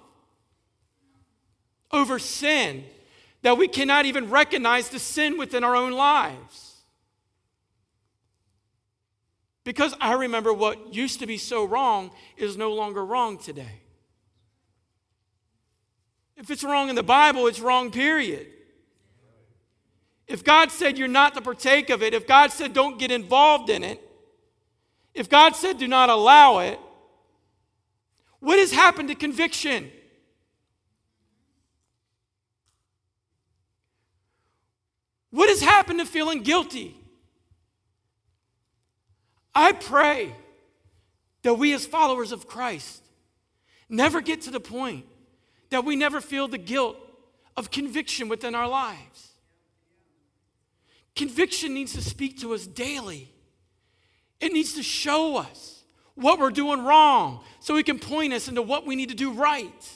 [1.92, 2.84] over sin
[3.46, 6.82] that we cannot even recognize the sin within our own lives.
[9.62, 13.82] Because I remember what used to be so wrong is no longer wrong today.
[16.36, 18.48] If it's wrong in the Bible, it's wrong, period.
[20.26, 23.70] if God said you're not to partake of it, if God said don't get involved
[23.70, 24.02] in it,
[25.14, 26.80] if God said do not allow it,
[28.40, 29.92] what has happened to conviction?
[35.36, 36.96] What has happened to feeling guilty?
[39.54, 40.34] I pray
[41.42, 43.02] that we, as followers of Christ,
[43.86, 45.04] never get to the point
[45.68, 46.96] that we never feel the guilt
[47.54, 49.32] of conviction within our lives.
[51.14, 53.30] Conviction needs to speak to us daily,
[54.40, 55.82] it needs to show us
[56.14, 59.32] what we're doing wrong so it can point us into what we need to do
[59.32, 59.90] right.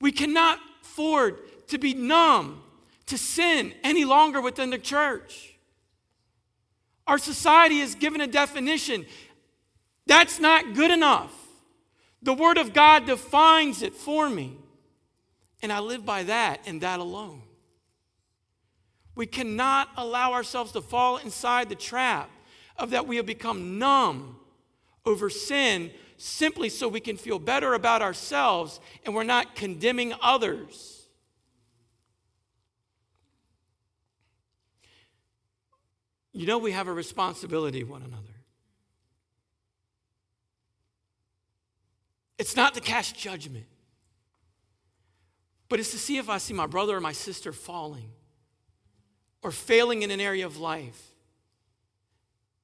[0.00, 2.64] We cannot afford to be numb
[3.10, 5.54] to sin any longer within the church.
[7.06, 9.04] Our society has given a definition.
[10.06, 11.32] That's not good enough.
[12.22, 14.56] The Word of God defines it for me.
[15.60, 17.42] And I live by that and that alone.
[19.16, 22.30] We cannot allow ourselves to fall inside the trap
[22.76, 24.36] of that we have become numb
[25.04, 30.99] over sin simply so we can feel better about ourselves and we're not condemning others.
[36.32, 38.22] You know, we have a responsibility one another.
[42.38, 43.66] It's not to cast judgment,
[45.68, 48.10] but it's to see if I see my brother or my sister falling
[49.42, 51.02] or failing in an area of life.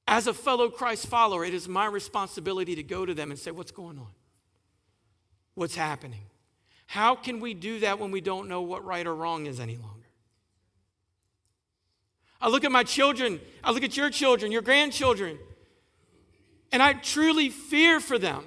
[0.07, 3.51] As a fellow Christ follower, it is my responsibility to go to them and say,
[3.51, 4.07] What's going on?
[5.53, 6.23] What's happening?
[6.85, 9.75] How can we do that when we don't know what right or wrong is any
[9.75, 9.96] longer?
[12.39, 15.37] I look at my children, I look at your children, your grandchildren,
[16.71, 18.43] and I truly fear for them.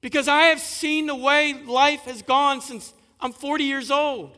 [0.00, 4.36] Because I have seen the way life has gone since I'm 40 years old.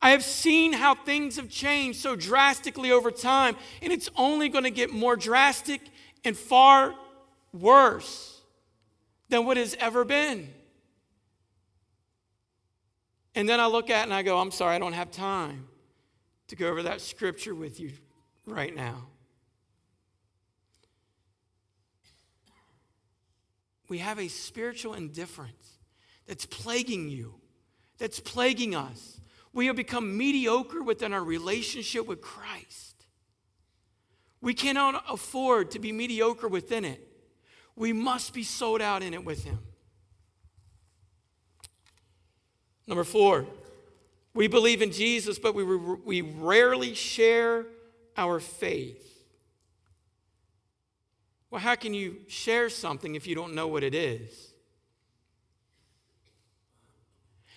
[0.00, 4.64] I have seen how things have changed so drastically over time, and it's only going
[4.64, 5.80] to get more drastic
[6.24, 6.94] and far
[7.52, 8.40] worse
[9.28, 10.52] than what has ever been.
[13.34, 15.68] And then I look at and I go, I'm sorry, I don't have time
[16.48, 17.92] to go over that scripture with you
[18.46, 19.06] right now.
[23.88, 25.78] We have a spiritual indifference
[26.26, 27.34] that's plaguing you,
[27.98, 29.20] that's plaguing us.
[29.52, 33.06] We have become mediocre within our relationship with Christ.
[34.40, 37.06] We cannot afford to be mediocre within it.
[37.76, 39.58] We must be sold out in it with Him.
[42.86, 43.46] Number four,
[44.34, 47.66] we believe in Jesus, but we, we rarely share
[48.16, 49.08] our faith.
[51.50, 54.52] Well, how can you share something if you don't know what it is?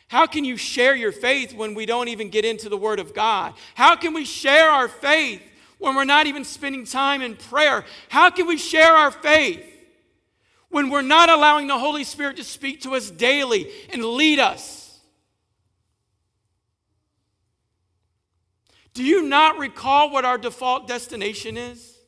[0.08, 3.14] How can you share your faith when we don't even get into the Word of
[3.14, 3.54] God?
[3.74, 5.42] How can we share our faith
[5.80, 7.86] when we're not even spending time in prayer?
[8.10, 9.66] How can we share our faith
[10.70, 14.85] when we're not allowing the Holy Spirit to speak to us daily and lead us?
[18.96, 22.00] Do you not recall what our default destination is?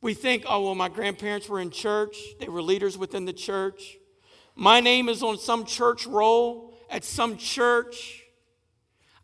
[0.00, 3.98] We think, oh, well, my grandparents were in church, they were leaders within the church.
[4.54, 8.22] My name is on some church roll at some church.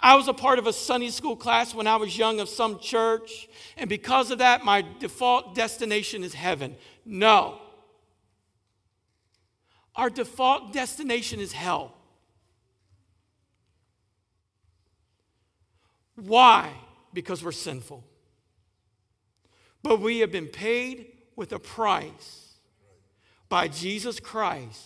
[0.01, 2.81] I was a part of a Sunday school class when I was young of some
[2.81, 6.75] church, and because of that, my default destination is heaven.
[7.05, 7.61] No.
[9.95, 11.95] Our default destination is hell.
[16.17, 16.73] Why?
[17.13, 18.05] Because we're sinful.
[19.83, 22.55] But we have been paid with a price
[23.49, 24.83] by Jesus Christ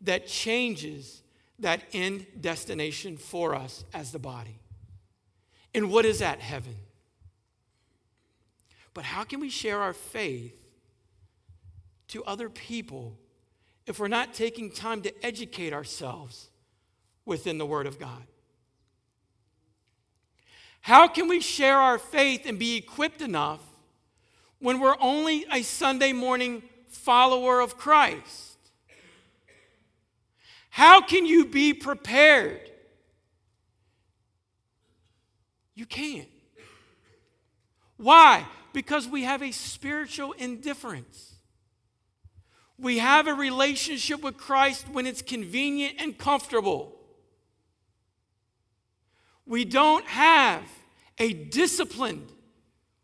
[0.00, 1.22] that changes
[1.58, 4.58] that end destination for us as the body.
[5.74, 6.40] And what is that?
[6.40, 6.76] Heaven.
[8.94, 10.56] But how can we share our faith
[12.08, 13.16] to other people
[13.86, 16.48] if we're not taking time to educate ourselves
[17.24, 18.24] within the Word of God?
[20.80, 23.60] How can we share our faith and be equipped enough
[24.58, 28.58] when we're only a Sunday morning follower of Christ?
[30.70, 32.60] How can you be prepared?
[35.74, 36.28] You can't.
[37.96, 38.46] Why?
[38.72, 41.34] Because we have a spiritual indifference.
[42.78, 46.96] We have a relationship with Christ when it's convenient and comfortable.
[49.44, 50.62] We don't have
[51.20, 52.32] a disciplined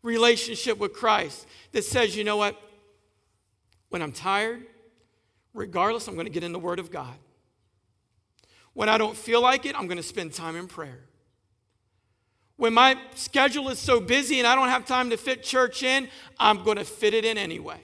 [0.01, 2.59] relationship with Christ that says, you know what?
[3.89, 4.65] When I'm tired,
[5.53, 7.15] regardless, I'm going to get in the Word of God.
[8.73, 10.99] When I don't feel like it, I'm going to spend time in prayer.
[12.57, 16.09] When my schedule is so busy and I don't have time to fit church in,
[16.39, 17.81] I'm going to fit it in anyway.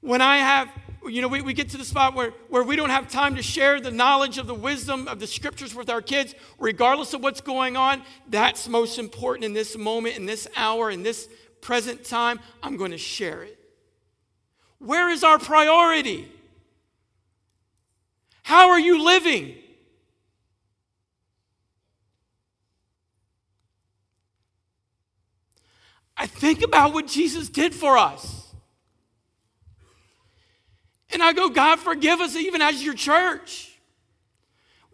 [0.00, 0.68] When I have,
[1.08, 3.42] you know, we, we get to the spot where, where we don't have time to
[3.42, 7.40] share the knowledge of the wisdom of the scriptures with our kids, regardless of what's
[7.40, 11.28] going on, that's most important in this moment, in this hour, in this
[11.60, 12.40] present time.
[12.62, 13.58] I'm going to share it.
[14.78, 16.30] Where is our priority?
[18.42, 19.56] How are you living?
[26.16, 28.45] I think about what Jesus did for us.
[31.16, 33.72] And I go, God, forgive us even as your church.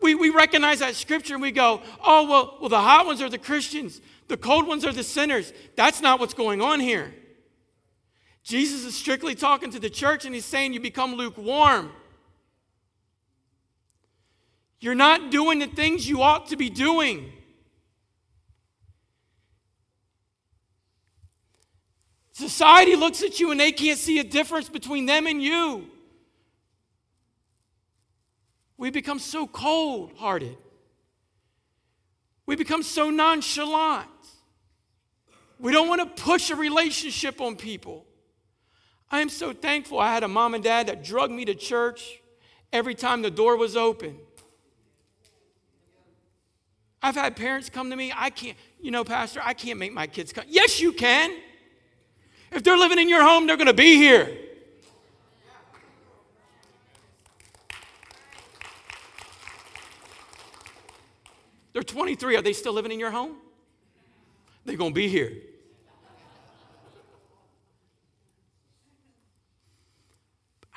[0.01, 3.29] We, we recognize that scripture and we go, oh, well, well, the hot ones are
[3.29, 5.53] the Christians, the cold ones are the sinners.
[5.75, 7.13] That's not what's going on here.
[8.45, 11.91] Jesus is strictly talking to the church and he's saying you become lukewarm.
[14.79, 17.33] You're not doing the things you ought to be doing.
[22.31, 25.89] Society looks at you and they can't see a difference between them and you.
[28.83, 30.57] We become so cold hearted.
[32.47, 34.09] We become so nonchalant.
[35.61, 38.05] We don't want to push a relationship on people.
[39.09, 42.21] I am so thankful I had a mom and dad that drug me to church
[42.73, 44.19] every time the door was open.
[47.01, 50.09] I've had parents come to me, I can't, you know, Pastor, I can't make my
[50.09, 50.47] kids come.
[50.49, 51.33] Yes, you can.
[52.51, 54.42] If they're living in your home, they're going to be here.
[61.73, 62.37] They're 23.
[62.37, 63.37] Are they still living in your home?
[64.65, 65.33] They're going to be here.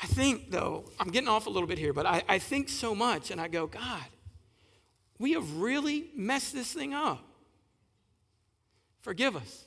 [0.02, 2.94] I think, though, I'm getting off a little bit here, but I, I think so
[2.94, 4.04] much, and I go, God,
[5.18, 7.24] we have really messed this thing up.
[9.00, 9.66] Forgive us.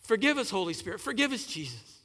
[0.00, 1.00] Forgive us, Holy Spirit.
[1.00, 2.00] Forgive us, Jesus.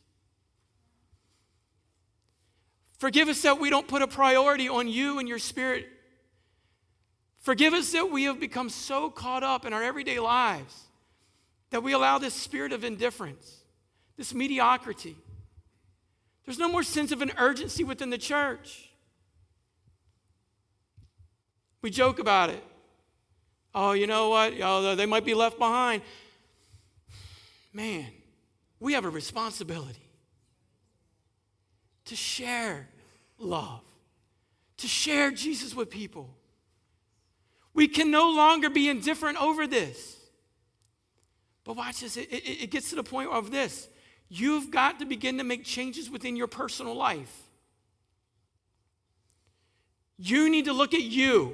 [2.97, 5.87] Forgive us that we don't put a priority on you and your spirit.
[7.45, 10.81] Forgive us that we have become so caught up in our everyday lives
[11.69, 13.59] that we allow this spirit of indifference,
[14.17, 15.15] this mediocrity.
[16.45, 18.89] There's no more sense of an urgency within the church.
[21.81, 22.63] We joke about it.
[23.73, 24.53] Oh, you know what?
[24.61, 26.01] Oh, they might be left behind
[27.75, 28.05] man,
[28.79, 30.09] we have a responsibility
[32.05, 32.87] to share
[33.37, 33.81] love,
[34.77, 36.33] to share Jesus with people.
[37.75, 40.17] We can no longer be indifferent over this.
[41.65, 43.89] But watch this, it, it, it, gets to the point of this.
[44.29, 47.43] You've got to begin to make changes within your personal life.
[50.17, 51.53] You need to look at you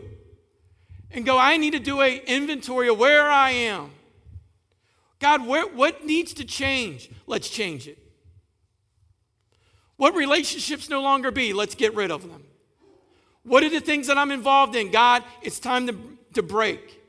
[1.10, 3.90] and go, I need to do an inventory of where I am.
[5.20, 7.10] God, where, what needs to change?
[7.26, 7.98] Let's change it.
[9.98, 11.54] What relationships no longer be?
[11.54, 12.44] Let's get rid of them.
[13.44, 14.92] What are the things that I'm involved in?
[14.92, 15.96] God, it's time to,
[16.34, 17.02] to break.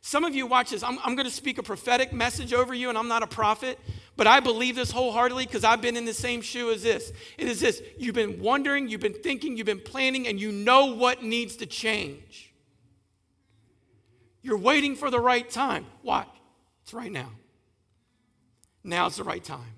[0.00, 0.82] Some of you watch this.
[0.82, 3.78] I'm, I'm going to speak a prophetic message over you, and I'm not a prophet,
[4.16, 7.12] but I believe this wholeheartedly because I've been in the same shoe as this.
[7.38, 10.94] It is this you've been wondering, you've been thinking, you've been planning, and you know
[10.94, 12.52] what needs to change.
[14.42, 15.86] You're waiting for the right time.
[16.04, 16.28] Watch,
[16.82, 17.30] it's right now.
[18.84, 19.74] Now's the right time.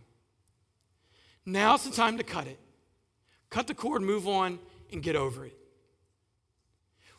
[1.47, 2.59] Now's the time to cut it.
[3.49, 4.59] Cut the cord, move on,
[4.93, 5.58] and get over it.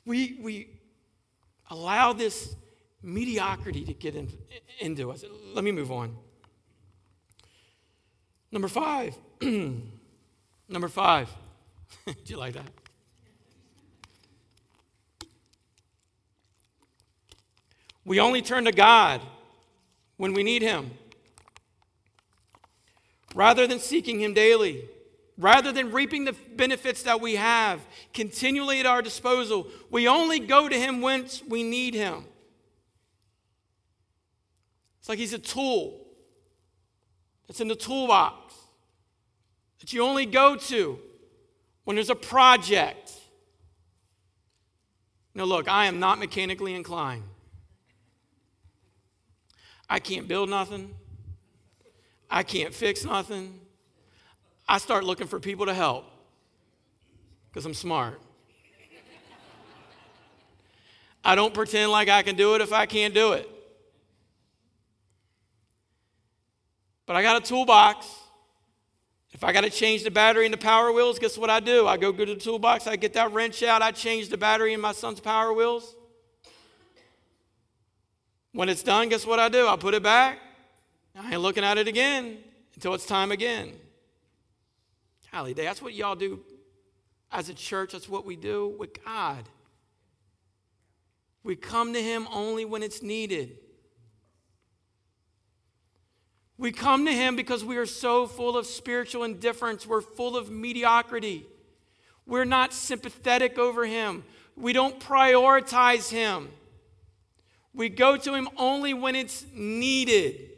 [0.05, 0.69] We, we
[1.69, 2.55] allow this
[3.01, 4.29] mediocrity to get in,
[4.79, 5.23] into us.
[5.53, 6.15] Let me move on.
[8.51, 9.15] Number five.
[9.41, 11.29] Number five.
[12.05, 12.67] Do you like that?
[18.05, 19.21] We only turn to God
[20.17, 20.91] when we need Him
[23.35, 24.89] rather than seeking Him daily,
[25.39, 27.79] rather than reaping the benefits that we have
[28.13, 32.25] continually at our disposal, we only go to Him whence we need Him.
[34.99, 36.05] It's like He's a tool
[37.47, 38.53] that's in the toolbox
[39.79, 40.99] that you only go to
[41.85, 43.13] when there's a project.
[45.33, 47.23] Now, look, I am not mechanically inclined.
[49.89, 50.93] I can't build nothing.
[52.29, 53.61] I can't fix nothing.
[54.69, 56.05] I start looking for people to help
[57.49, 58.21] because I'm smart.
[61.25, 63.49] I don't pretend like I can do it if I can't do it.
[67.07, 68.05] But I got a toolbox.
[69.31, 71.87] If I got to change the battery in the power wheels, guess what I do?
[71.87, 74.81] I go to the toolbox, I get that wrench out, I change the battery in
[74.81, 75.95] my son's power wheels.
[78.51, 79.67] When it's done, guess what I do?
[79.67, 80.39] I put it back.
[81.15, 82.37] I ain't looking at it again
[82.75, 83.73] until it's time again.
[85.31, 86.39] Golly, that's what y'all do
[87.31, 87.93] as a church.
[87.93, 89.47] That's what we do with God.
[91.43, 93.57] We come to Him only when it's needed.
[96.57, 99.87] We come to Him because we are so full of spiritual indifference.
[99.87, 101.45] We're full of mediocrity.
[102.25, 104.23] We're not sympathetic over Him.
[104.57, 106.49] We don't prioritize Him.
[107.73, 110.49] We go to Him only when it's needed.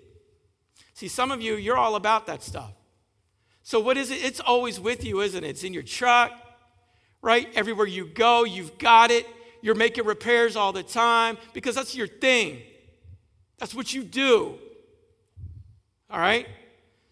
[0.94, 2.74] See, some of you, you're all about that stuff.
[3.64, 4.24] So, what is it?
[4.24, 5.48] It's always with you, isn't it?
[5.48, 6.32] It's in your truck,
[7.22, 7.48] right?
[7.56, 9.28] Everywhere you go, you've got it.
[9.62, 12.62] You're making repairs all the time because that's your thing.
[13.60, 14.58] That's what you do.
[16.10, 16.48] All right?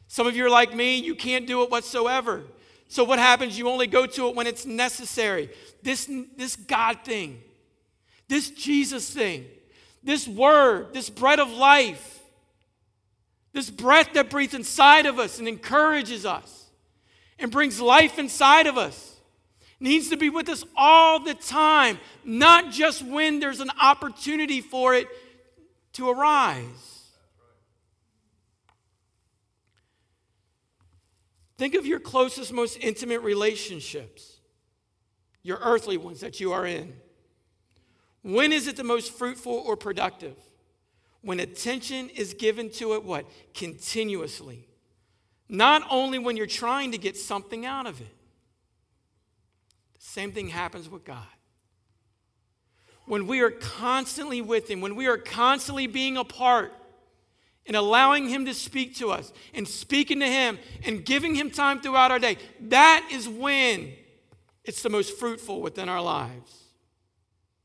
[0.07, 2.43] Some of you are like me, you can't do it whatsoever.
[2.87, 3.57] So what happens?
[3.57, 5.51] You only go to it when it's necessary.
[5.83, 7.39] This, this God thing,
[8.27, 9.45] this Jesus thing,
[10.03, 12.18] this word, this bread of life,
[13.53, 16.69] this breath that breathes inside of us and encourages us
[17.39, 19.19] and brings life inside of us
[19.79, 24.93] needs to be with us all the time, not just when there's an opportunity for
[24.93, 25.07] it
[25.93, 27.05] to arise.
[31.57, 34.37] Think of your closest, most intimate relationships,
[35.43, 36.93] your earthly ones that you are in.
[38.21, 40.35] When is it the most fruitful or productive?
[41.21, 43.25] When attention is given to it, what?
[43.53, 44.67] Continuously.
[45.47, 48.15] Not only when you're trying to get something out of it.
[49.95, 51.25] The same thing happens with God.
[53.05, 56.73] When we are constantly with Him, when we are constantly being apart,
[57.69, 61.79] and allowing Him to speak to us and speaking to Him and giving Him time
[61.79, 63.93] throughout our day, that is when
[64.63, 66.63] it's the most fruitful within our lives.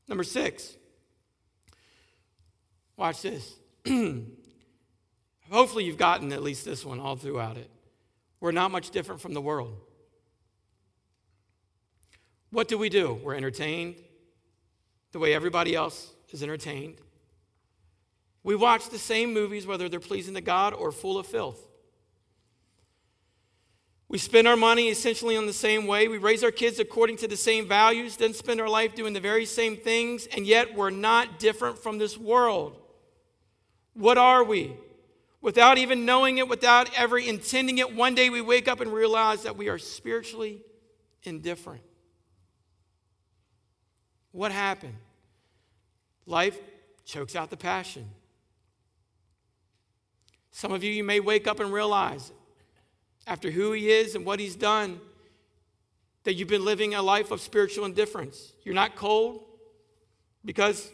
[0.07, 0.77] Number six,
[2.97, 3.55] watch this.
[5.51, 7.69] Hopefully, you've gotten at least this one all throughout it.
[8.39, 9.75] We're not much different from the world.
[12.51, 13.19] What do we do?
[13.23, 13.95] We're entertained
[15.11, 16.95] the way everybody else is entertained.
[18.43, 21.59] We watch the same movies, whether they're pleasing to God or full of filth.
[24.07, 26.07] We spend our money essentially in the same way.
[26.07, 29.19] We raise our kids according to the same values, then spend our life doing the
[29.19, 32.79] very same things, and yet we're not different from this world.
[33.95, 34.75] What are we?
[35.41, 39.43] Without even knowing it, without ever intending it, one day we wake up and realize
[39.43, 40.61] that we are spiritually
[41.23, 41.81] indifferent.
[44.31, 44.95] What happened?
[46.25, 46.59] Life
[47.05, 48.09] chokes out the passion.
[50.51, 52.31] Some of you, you may wake up and realize,
[53.27, 54.99] after who He is and what He's done,
[56.23, 58.53] that you've been living a life of spiritual indifference.
[58.63, 59.43] You're not cold
[60.43, 60.89] because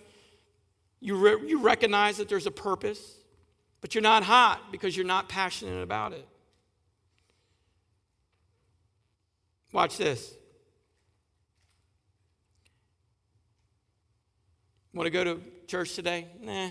[1.02, 3.18] you, re- you recognize that there's a purpose,
[3.82, 6.28] but you're not hot because you're not passionate about it.
[9.74, 10.36] Watch this.
[14.94, 16.28] Want to go to church today?
[16.42, 16.70] Nah.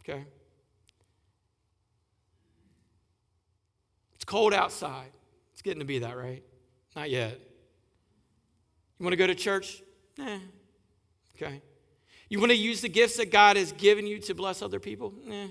[0.00, 0.24] Okay.
[4.14, 5.10] It's cold outside.
[5.52, 6.42] It's getting to be that, right?
[6.94, 7.38] Not yet.
[8.98, 9.82] You want to go to church?
[10.16, 10.38] Nah.
[11.36, 11.60] Okay.
[12.28, 15.14] You want to use the gifts that God has given you to bless other people?
[15.24, 15.46] Nah.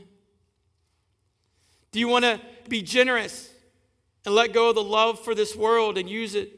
[1.92, 3.50] Do you want to be generous
[4.26, 6.52] and let go of the love for this world and use it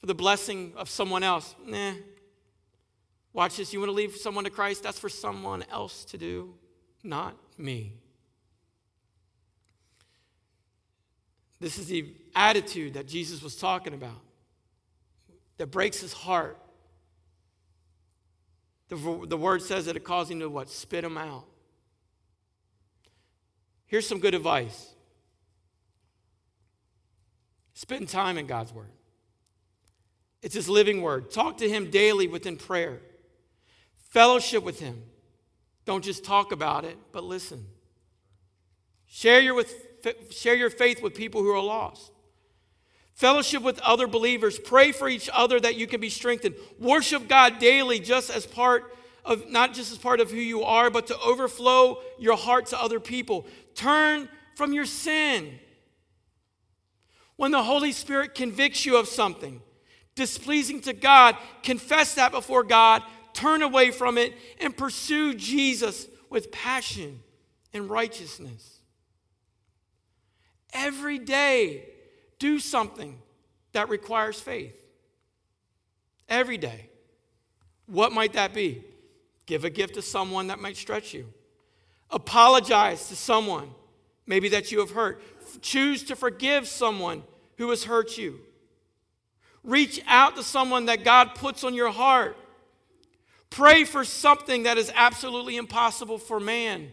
[0.00, 1.54] for the blessing of someone else?
[1.64, 1.92] Nah.
[3.32, 3.72] Watch this.
[3.72, 4.82] You want to leave someone to Christ?
[4.82, 6.54] That's for someone else to do,
[7.04, 7.92] not me.
[11.60, 14.20] This is the attitude that Jesus was talking about
[15.58, 16.58] that breaks his heart.
[18.90, 20.68] The, the word says that it caused him to what?
[20.68, 21.44] Spit him out.
[23.86, 24.94] Here's some good advice
[27.72, 28.92] spend time in God's word.
[30.42, 31.30] It's his living word.
[31.30, 33.00] Talk to him daily within prayer.
[34.10, 35.02] Fellowship with him.
[35.86, 37.66] Don't just talk about it, but listen.
[39.06, 39.72] Share your with
[40.30, 42.12] share your faith with people who are lost.
[43.20, 44.58] Fellowship with other believers.
[44.58, 46.54] Pray for each other that you can be strengthened.
[46.78, 48.96] Worship God daily, just as part
[49.26, 52.80] of, not just as part of who you are, but to overflow your heart to
[52.80, 53.46] other people.
[53.74, 55.58] Turn from your sin.
[57.36, 59.60] When the Holy Spirit convicts you of something
[60.14, 63.02] displeasing to God, confess that before God,
[63.34, 67.20] turn away from it, and pursue Jesus with passion
[67.74, 68.80] and righteousness.
[70.72, 71.84] Every day,
[72.40, 73.16] do something
[73.72, 74.76] that requires faith.
[76.28, 76.88] Every day.
[77.86, 78.84] What might that be?
[79.46, 81.26] Give a gift to someone that might stretch you.
[82.10, 83.70] Apologize to someone,
[84.26, 85.22] maybe that you have hurt.
[85.62, 87.22] Choose to forgive someone
[87.56, 88.40] who has hurt you.
[89.62, 92.36] Reach out to someone that God puts on your heart.
[93.50, 96.90] Pray for something that is absolutely impossible for man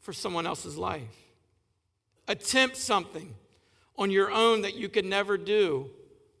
[0.00, 1.02] for someone else's life.
[2.26, 3.34] Attempt something
[3.98, 5.90] on your own that you could never do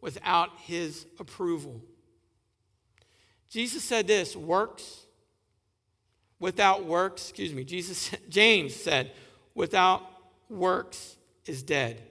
[0.00, 1.82] without his approval.
[3.50, 5.04] Jesus said this works
[6.40, 9.12] without works, excuse me, Jesus, James said,
[9.54, 10.02] without
[10.48, 12.02] works is dead.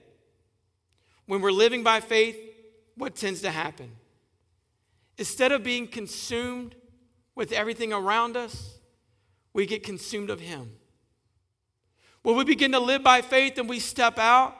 [1.26, 2.36] When we're living by faith,
[2.94, 3.90] what tends to happen?
[5.16, 6.74] Instead of being consumed
[7.34, 8.78] with everything around us,
[9.52, 10.70] we get consumed of Him.
[12.22, 14.54] When we begin to live by faith and we step out,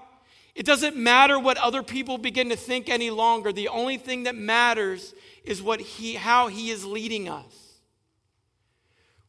[0.59, 3.53] it doesn't matter what other people begin to think any longer.
[3.53, 7.79] The only thing that matters is what he, how He is leading us.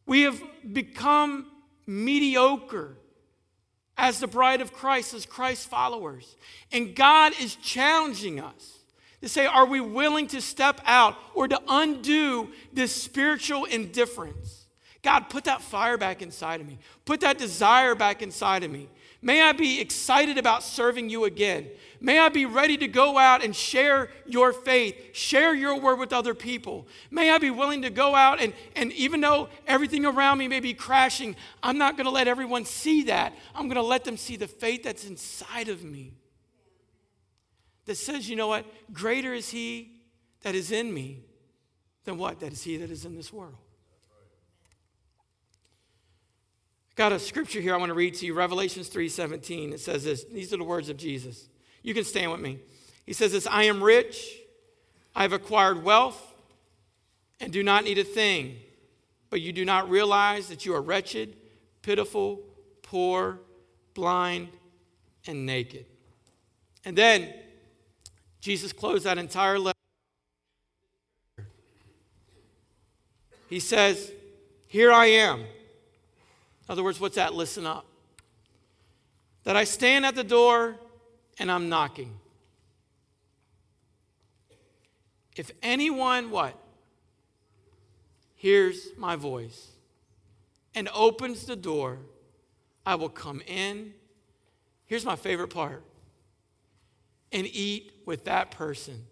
[0.08, 0.42] We have
[0.74, 1.46] become
[1.86, 2.98] mediocre
[3.96, 6.36] as the bride of Christ, as Christ followers.
[6.72, 8.80] And God is challenging us
[9.22, 14.66] to say, are we willing to step out or to undo this spiritual indifference?
[15.04, 16.80] God, put that fire back inside of me.
[17.06, 18.90] Put that desire back inside of me.
[19.22, 21.68] May I be excited about serving you again.
[22.00, 26.14] May I be ready to go out and share your faith, share your word with
[26.14, 26.88] other people.
[27.12, 30.62] May I be willing to go out and, and even though everything around me may
[30.62, 33.34] be crashing, I'm not going to let everyone see that.
[33.54, 36.14] I'm going to let them see the faith that's inside of me
[37.86, 38.66] that says, you know what?
[38.94, 40.00] Greater is he
[40.44, 41.24] that is in me
[42.06, 42.40] than what?
[42.40, 43.58] That is he that is in this world.
[47.00, 49.72] Got a scripture here I want to read to you, Revelations 3:17.
[49.72, 50.26] It says this.
[50.26, 51.48] These are the words of Jesus.
[51.82, 52.60] You can stand with me.
[53.06, 54.36] He says this, I am rich,
[55.16, 56.22] I have acquired wealth,
[57.40, 58.58] and do not need a thing.
[59.30, 61.38] But you do not realize that you are wretched,
[61.84, 62.42] pitiful,
[62.82, 63.40] poor,
[63.94, 64.50] blind,
[65.26, 65.86] and naked.
[66.84, 67.34] And then
[68.42, 69.78] Jesus closed that entire letter.
[73.50, 74.12] He says,
[74.68, 75.46] Here I am
[76.70, 77.34] in other words, what's that?
[77.34, 77.84] Listen up.
[79.44, 80.76] That I stand at the door
[81.40, 82.14] and I'm knocking.
[85.36, 86.56] If anyone, what?
[88.36, 89.70] Hears my voice
[90.76, 91.98] and opens the door,
[92.86, 93.94] I will come in.
[94.86, 95.84] Here's my favorite part
[97.32, 99.08] and eat with that person.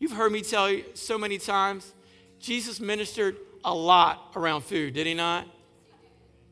[0.00, 1.94] You've heard me tell you so many times,
[2.40, 5.46] Jesus ministered a lot around food, did he not?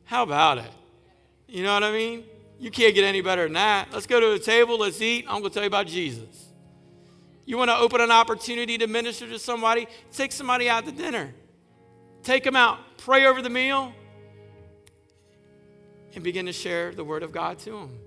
[0.09, 0.71] How about it?
[1.47, 2.23] You know what I mean?
[2.59, 3.89] You can't get any better than that.
[3.93, 5.25] Let's go to a table, let's eat.
[5.27, 6.47] I'm going to tell you about Jesus.
[7.45, 9.87] You want to open an opportunity to minister to somebody?
[10.11, 11.31] Take somebody out to dinner.
[12.23, 13.93] Take them out, pray over the meal,
[16.15, 17.99] and begin to share the word of God to them.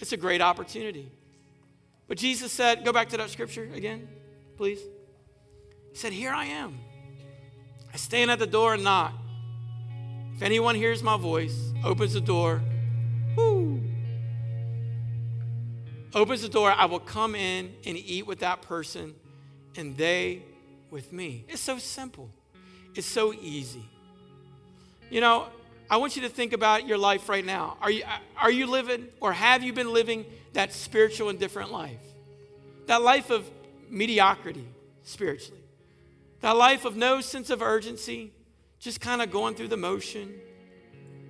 [0.00, 1.10] It's a great opportunity.
[2.08, 4.06] But Jesus said, go back to that scripture again,
[4.58, 4.80] please.
[5.92, 6.78] He said, Here I am.
[7.90, 9.14] I stand at the door and knock.
[10.36, 12.60] If anyone hears my voice, opens the door,
[13.34, 13.80] whoo,
[16.14, 19.14] opens the door, I will come in and eat with that person
[19.78, 20.42] and they
[20.90, 21.46] with me.
[21.48, 22.28] It's so simple.
[22.94, 23.88] It's so easy.
[25.08, 25.46] You know,
[25.88, 27.78] I want you to think about your life right now.
[27.80, 28.04] Are you,
[28.36, 32.02] are you living or have you been living that spiritual and different life?
[32.88, 33.48] That life of
[33.88, 34.68] mediocrity
[35.02, 35.62] spiritually.
[36.42, 38.32] That life of no sense of urgency,
[38.78, 40.34] just kind of going through the motion.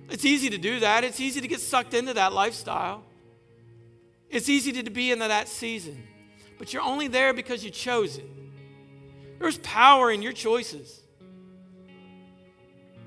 [0.09, 1.03] It's easy to do that.
[1.03, 3.03] It's easy to get sucked into that lifestyle.
[4.29, 6.07] It's easy to be into that season.
[6.57, 8.29] But you're only there because you chose it.
[9.39, 11.01] There's power in your choices.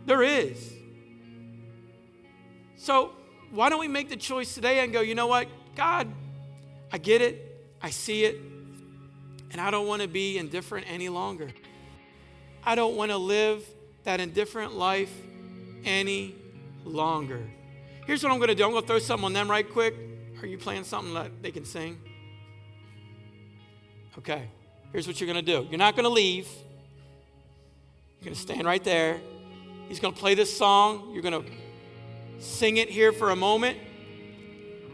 [0.06, 0.72] There is.
[2.76, 3.12] So,
[3.50, 5.48] why don't we make the choice today and go, you know what?
[5.74, 6.08] God,
[6.92, 7.64] I get it.
[7.82, 8.40] I see it.
[9.50, 11.50] And I don't want to be indifferent any longer.
[12.64, 13.64] I don't want to live
[14.10, 15.12] that indifferent life
[15.84, 16.34] any
[16.84, 17.48] longer.
[18.06, 19.94] Here's what I'm going to do I'm going to throw something on them right quick.
[20.42, 21.96] Are you playing something that they can sing?
[24.18, 24.48] Okay.
[24.90, 26.48] Here's what you're going to do you're not going to leave,
[28.18, 29.20] you're going to stand right there.
[29.86, 31.10] He's going to play this song.
[31.12, 31.50] You're going to
[32.42, 33.78] sing it here for a moment.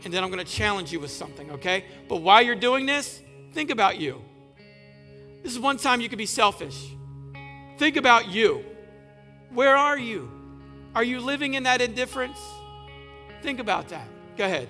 [0.05, 1.87] And then I'm going to challenge you with something, okay?
[2.07, 4.23] But while you're doing this, think about you.
[5.43, 6.95] This is one time you could be selfish.
[7.79, 8.76] Think about you.
[9.51, 10.31] Where are you?
[10.95, 12.39] Are you living in that indifference?
[13.43, 14.09] Think about that.
[14.37, 14.69] Go ahead.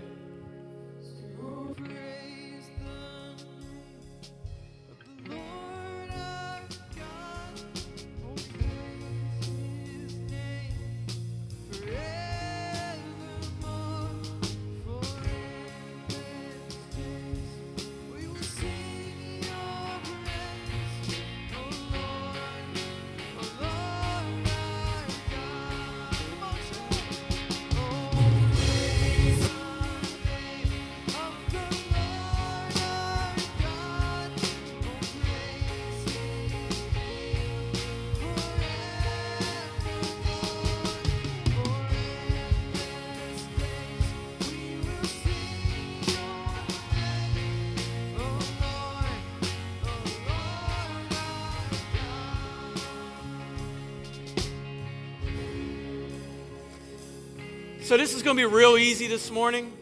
[57.86, 59.72] So, this is going to be real easy this morning.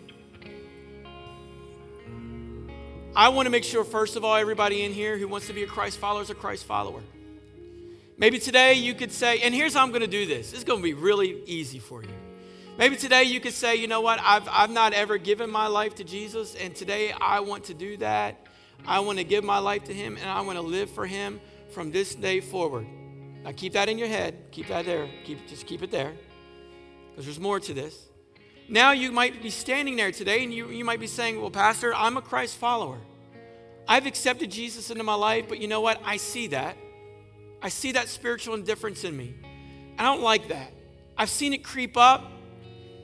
[3.16, 5.62] I want to make sure, first of all, everybody in here who wants to be
[5.62, 7.00] a Christ follower is a Christ follower.
[8.18, 10.52] Maybe today you could say, and here's how I'm going to do this.
[10.52, 12.10] It's going to be really easy for you.
[12.76, 15.94] Maybe today you could say, you know what, I've, I've not ever given my life
[15.94, 18.46] to Jesus, and today I want to do that.
[18.86, 21.40] I want to give my life to Him, and I want to live for Him
[21.70, 22.86] from this day forward.
[23.44, 24.50] Now keep that in your head.
[24.50, 25.08] Keep that there.
[25.24, 26.12] Keep, just keep it there.
[27.14, 28.08] Because there's more to this.
[28.68, 31.94] Now you might be standing there today and you, you might be saying, Well, Pastor,
[31.94, 32.98] I'm a Christ follower.
[33.86, 36.00] I've accepted Jesus into my life, but you know what?
[36.04, 36.76] I see that.
[37.62, 39.34] I see that spiritual indifference in me.
[39.98, 40.72] I don't like that.
[41.16, 42.32] I've seen it creep up,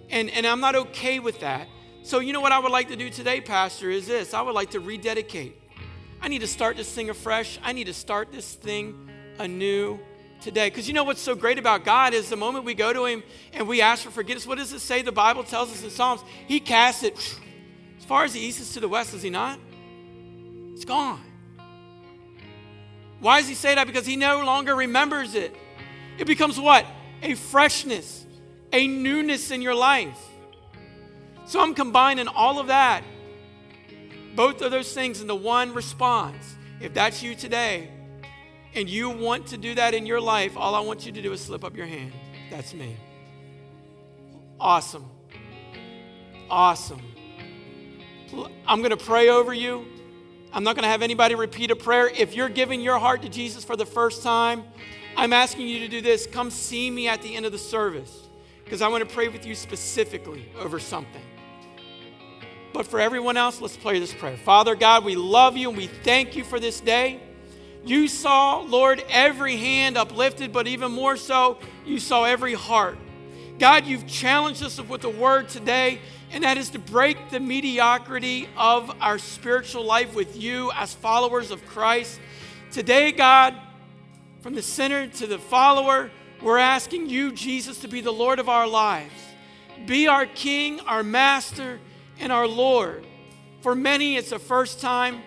[0.09, 1.69] and, and I'm not okay with that.
[2.03, 4.55] So, you know what I would like to do today, Pastor, is this I would
[4.55, 5.57] like to rededicate.
[6.23, 7.59] I need to start this thing afresh.
[7.63, 10.01] I need to start this thing anew
[10.41, 10.69] today.
[10.69, 13.23] Because you know what's so great about God is the moment we go to Him
[13.53, 15.03] and we ask for forgiveness, what does it say?
[15.03, 17.17] The Bible tells us in Psalms, He casts it
[17.99, 19.59] as far as the east is to the west, is He not?
[20.73, 21.21] It's gone.
[23.21, 23.87] Why does He say that?
[23.87, 25.55] Because He no longer remembers it.
[26.19, 26.87] It becomes what?
[27.23, 28.27] A freshness,
[28.73, 30.19] a newness in your life.
[31.45, 33.03] So I'm combining all of that,
[34.35, 36.57] both of those things into one response.
[36.81, 37.91] If that's you today,
[38.75, 41.33] and you want to do that in your life, all I want you to do
[41.33, 42.13] is slip up your hand.
[42.51, 42.97] That's me.
[44.59, 45.09] Awesome.
[46.49, 47.01] Awesome.
[48.67, 49.85] I'm going to pray over you.
[50.53, 52.09] I'm not going to have anybody repeat a prayer.
[52.09, 54.65] If you're giving your heart to Jesus for the first time,
[55.17, 56.27] I'm asking you to do this.
[56.27, 58.29] Come see me at the end of the service
[58.65, 61.23] because I want to pray with you specifically over something.
[62.73, 64.37] But for everyone else, let's pray this prayer.
[64.37, 67.21] Father God, we love you and we thank you for this day.
[67.85, 72.99] You saw, Lord, every hand uplifted, but even more so, you saw every heart.
[73.59, 76.01] God, you've challenged us with the word today,
[76.31, 81.51] and that is to break the mediocrity of our spiritual life with you as followers
[81.51, 82.21] of Christ.
[82.71, 83.55] Today, God,
[84.41, 86.11] from the sinner to the follower,
[86.43, 89.13] we're asking you, Jesus, to be the Lord of our lives.
[89.87, 91.81] Be our King, our Master,
[92.19, 93.07] and our Lord.
[93.61, 95.23] For many, it's the first time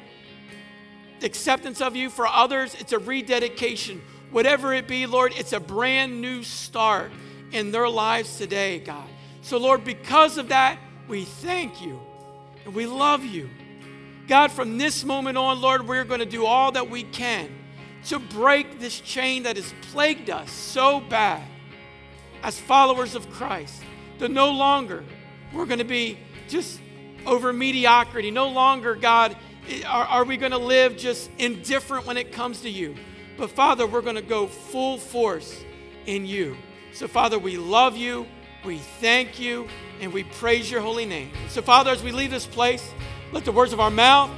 [1.23, 2.09] acceptance of you.
[2.09, 4.01] For others, it's a rededication.
[4.31, 7.11] Whatever it be, Lord, it's a brand new start
[7.51, 9.07] in their lives today, God.
[9.41, 11.99] So, Lord, because of that, we thank you
[12.65, 13.49] and we love you.
[14.27, 17.49] God, from this moment on, Lord, we're going to do all that we can
[18.05, 21.43] to break this chain that has plagued us so bad
[22.41, 23.83] as followers of Christ.
[24.19, 25.03] That no longer
[25.53, 26.17] we're going to be
[26.47, 26.79] just
[27.25, 28.31] over mediocrity.
[28.31, 29.35] No longer, God,
[29.85, 32.95] are, are we going to live just indifferent when it comes to you?
[33.37, 35.63] But Father, we're going to go full force
[36.05, 36.57] in you.
[36.93, 38.27] So, Father, we love you,
[38.65, 39.67] we thank you,
[39.99, 41.31] and we praise your holy name.
[41.49, 42.91] So, Father, as we leave this place,
[43.31, 44.29] let the words of our mouth,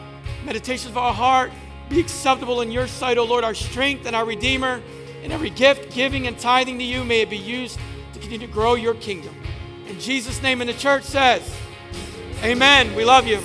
[0.45, 1.51] meditations of our heart
[1.89, 4.81] be acceptable in your sight, O Lord, our strength and our Redeemer.
[5.23, 7.79] And every gift, giving, and tithing to you, may it be used
[8.13, 9.35] to continue to grow your kingdom.
[9.87, 11.55] In Jesus' name, and the church says,
[12.43, 12.93] Amen.
[12.95, 13.39] We love you.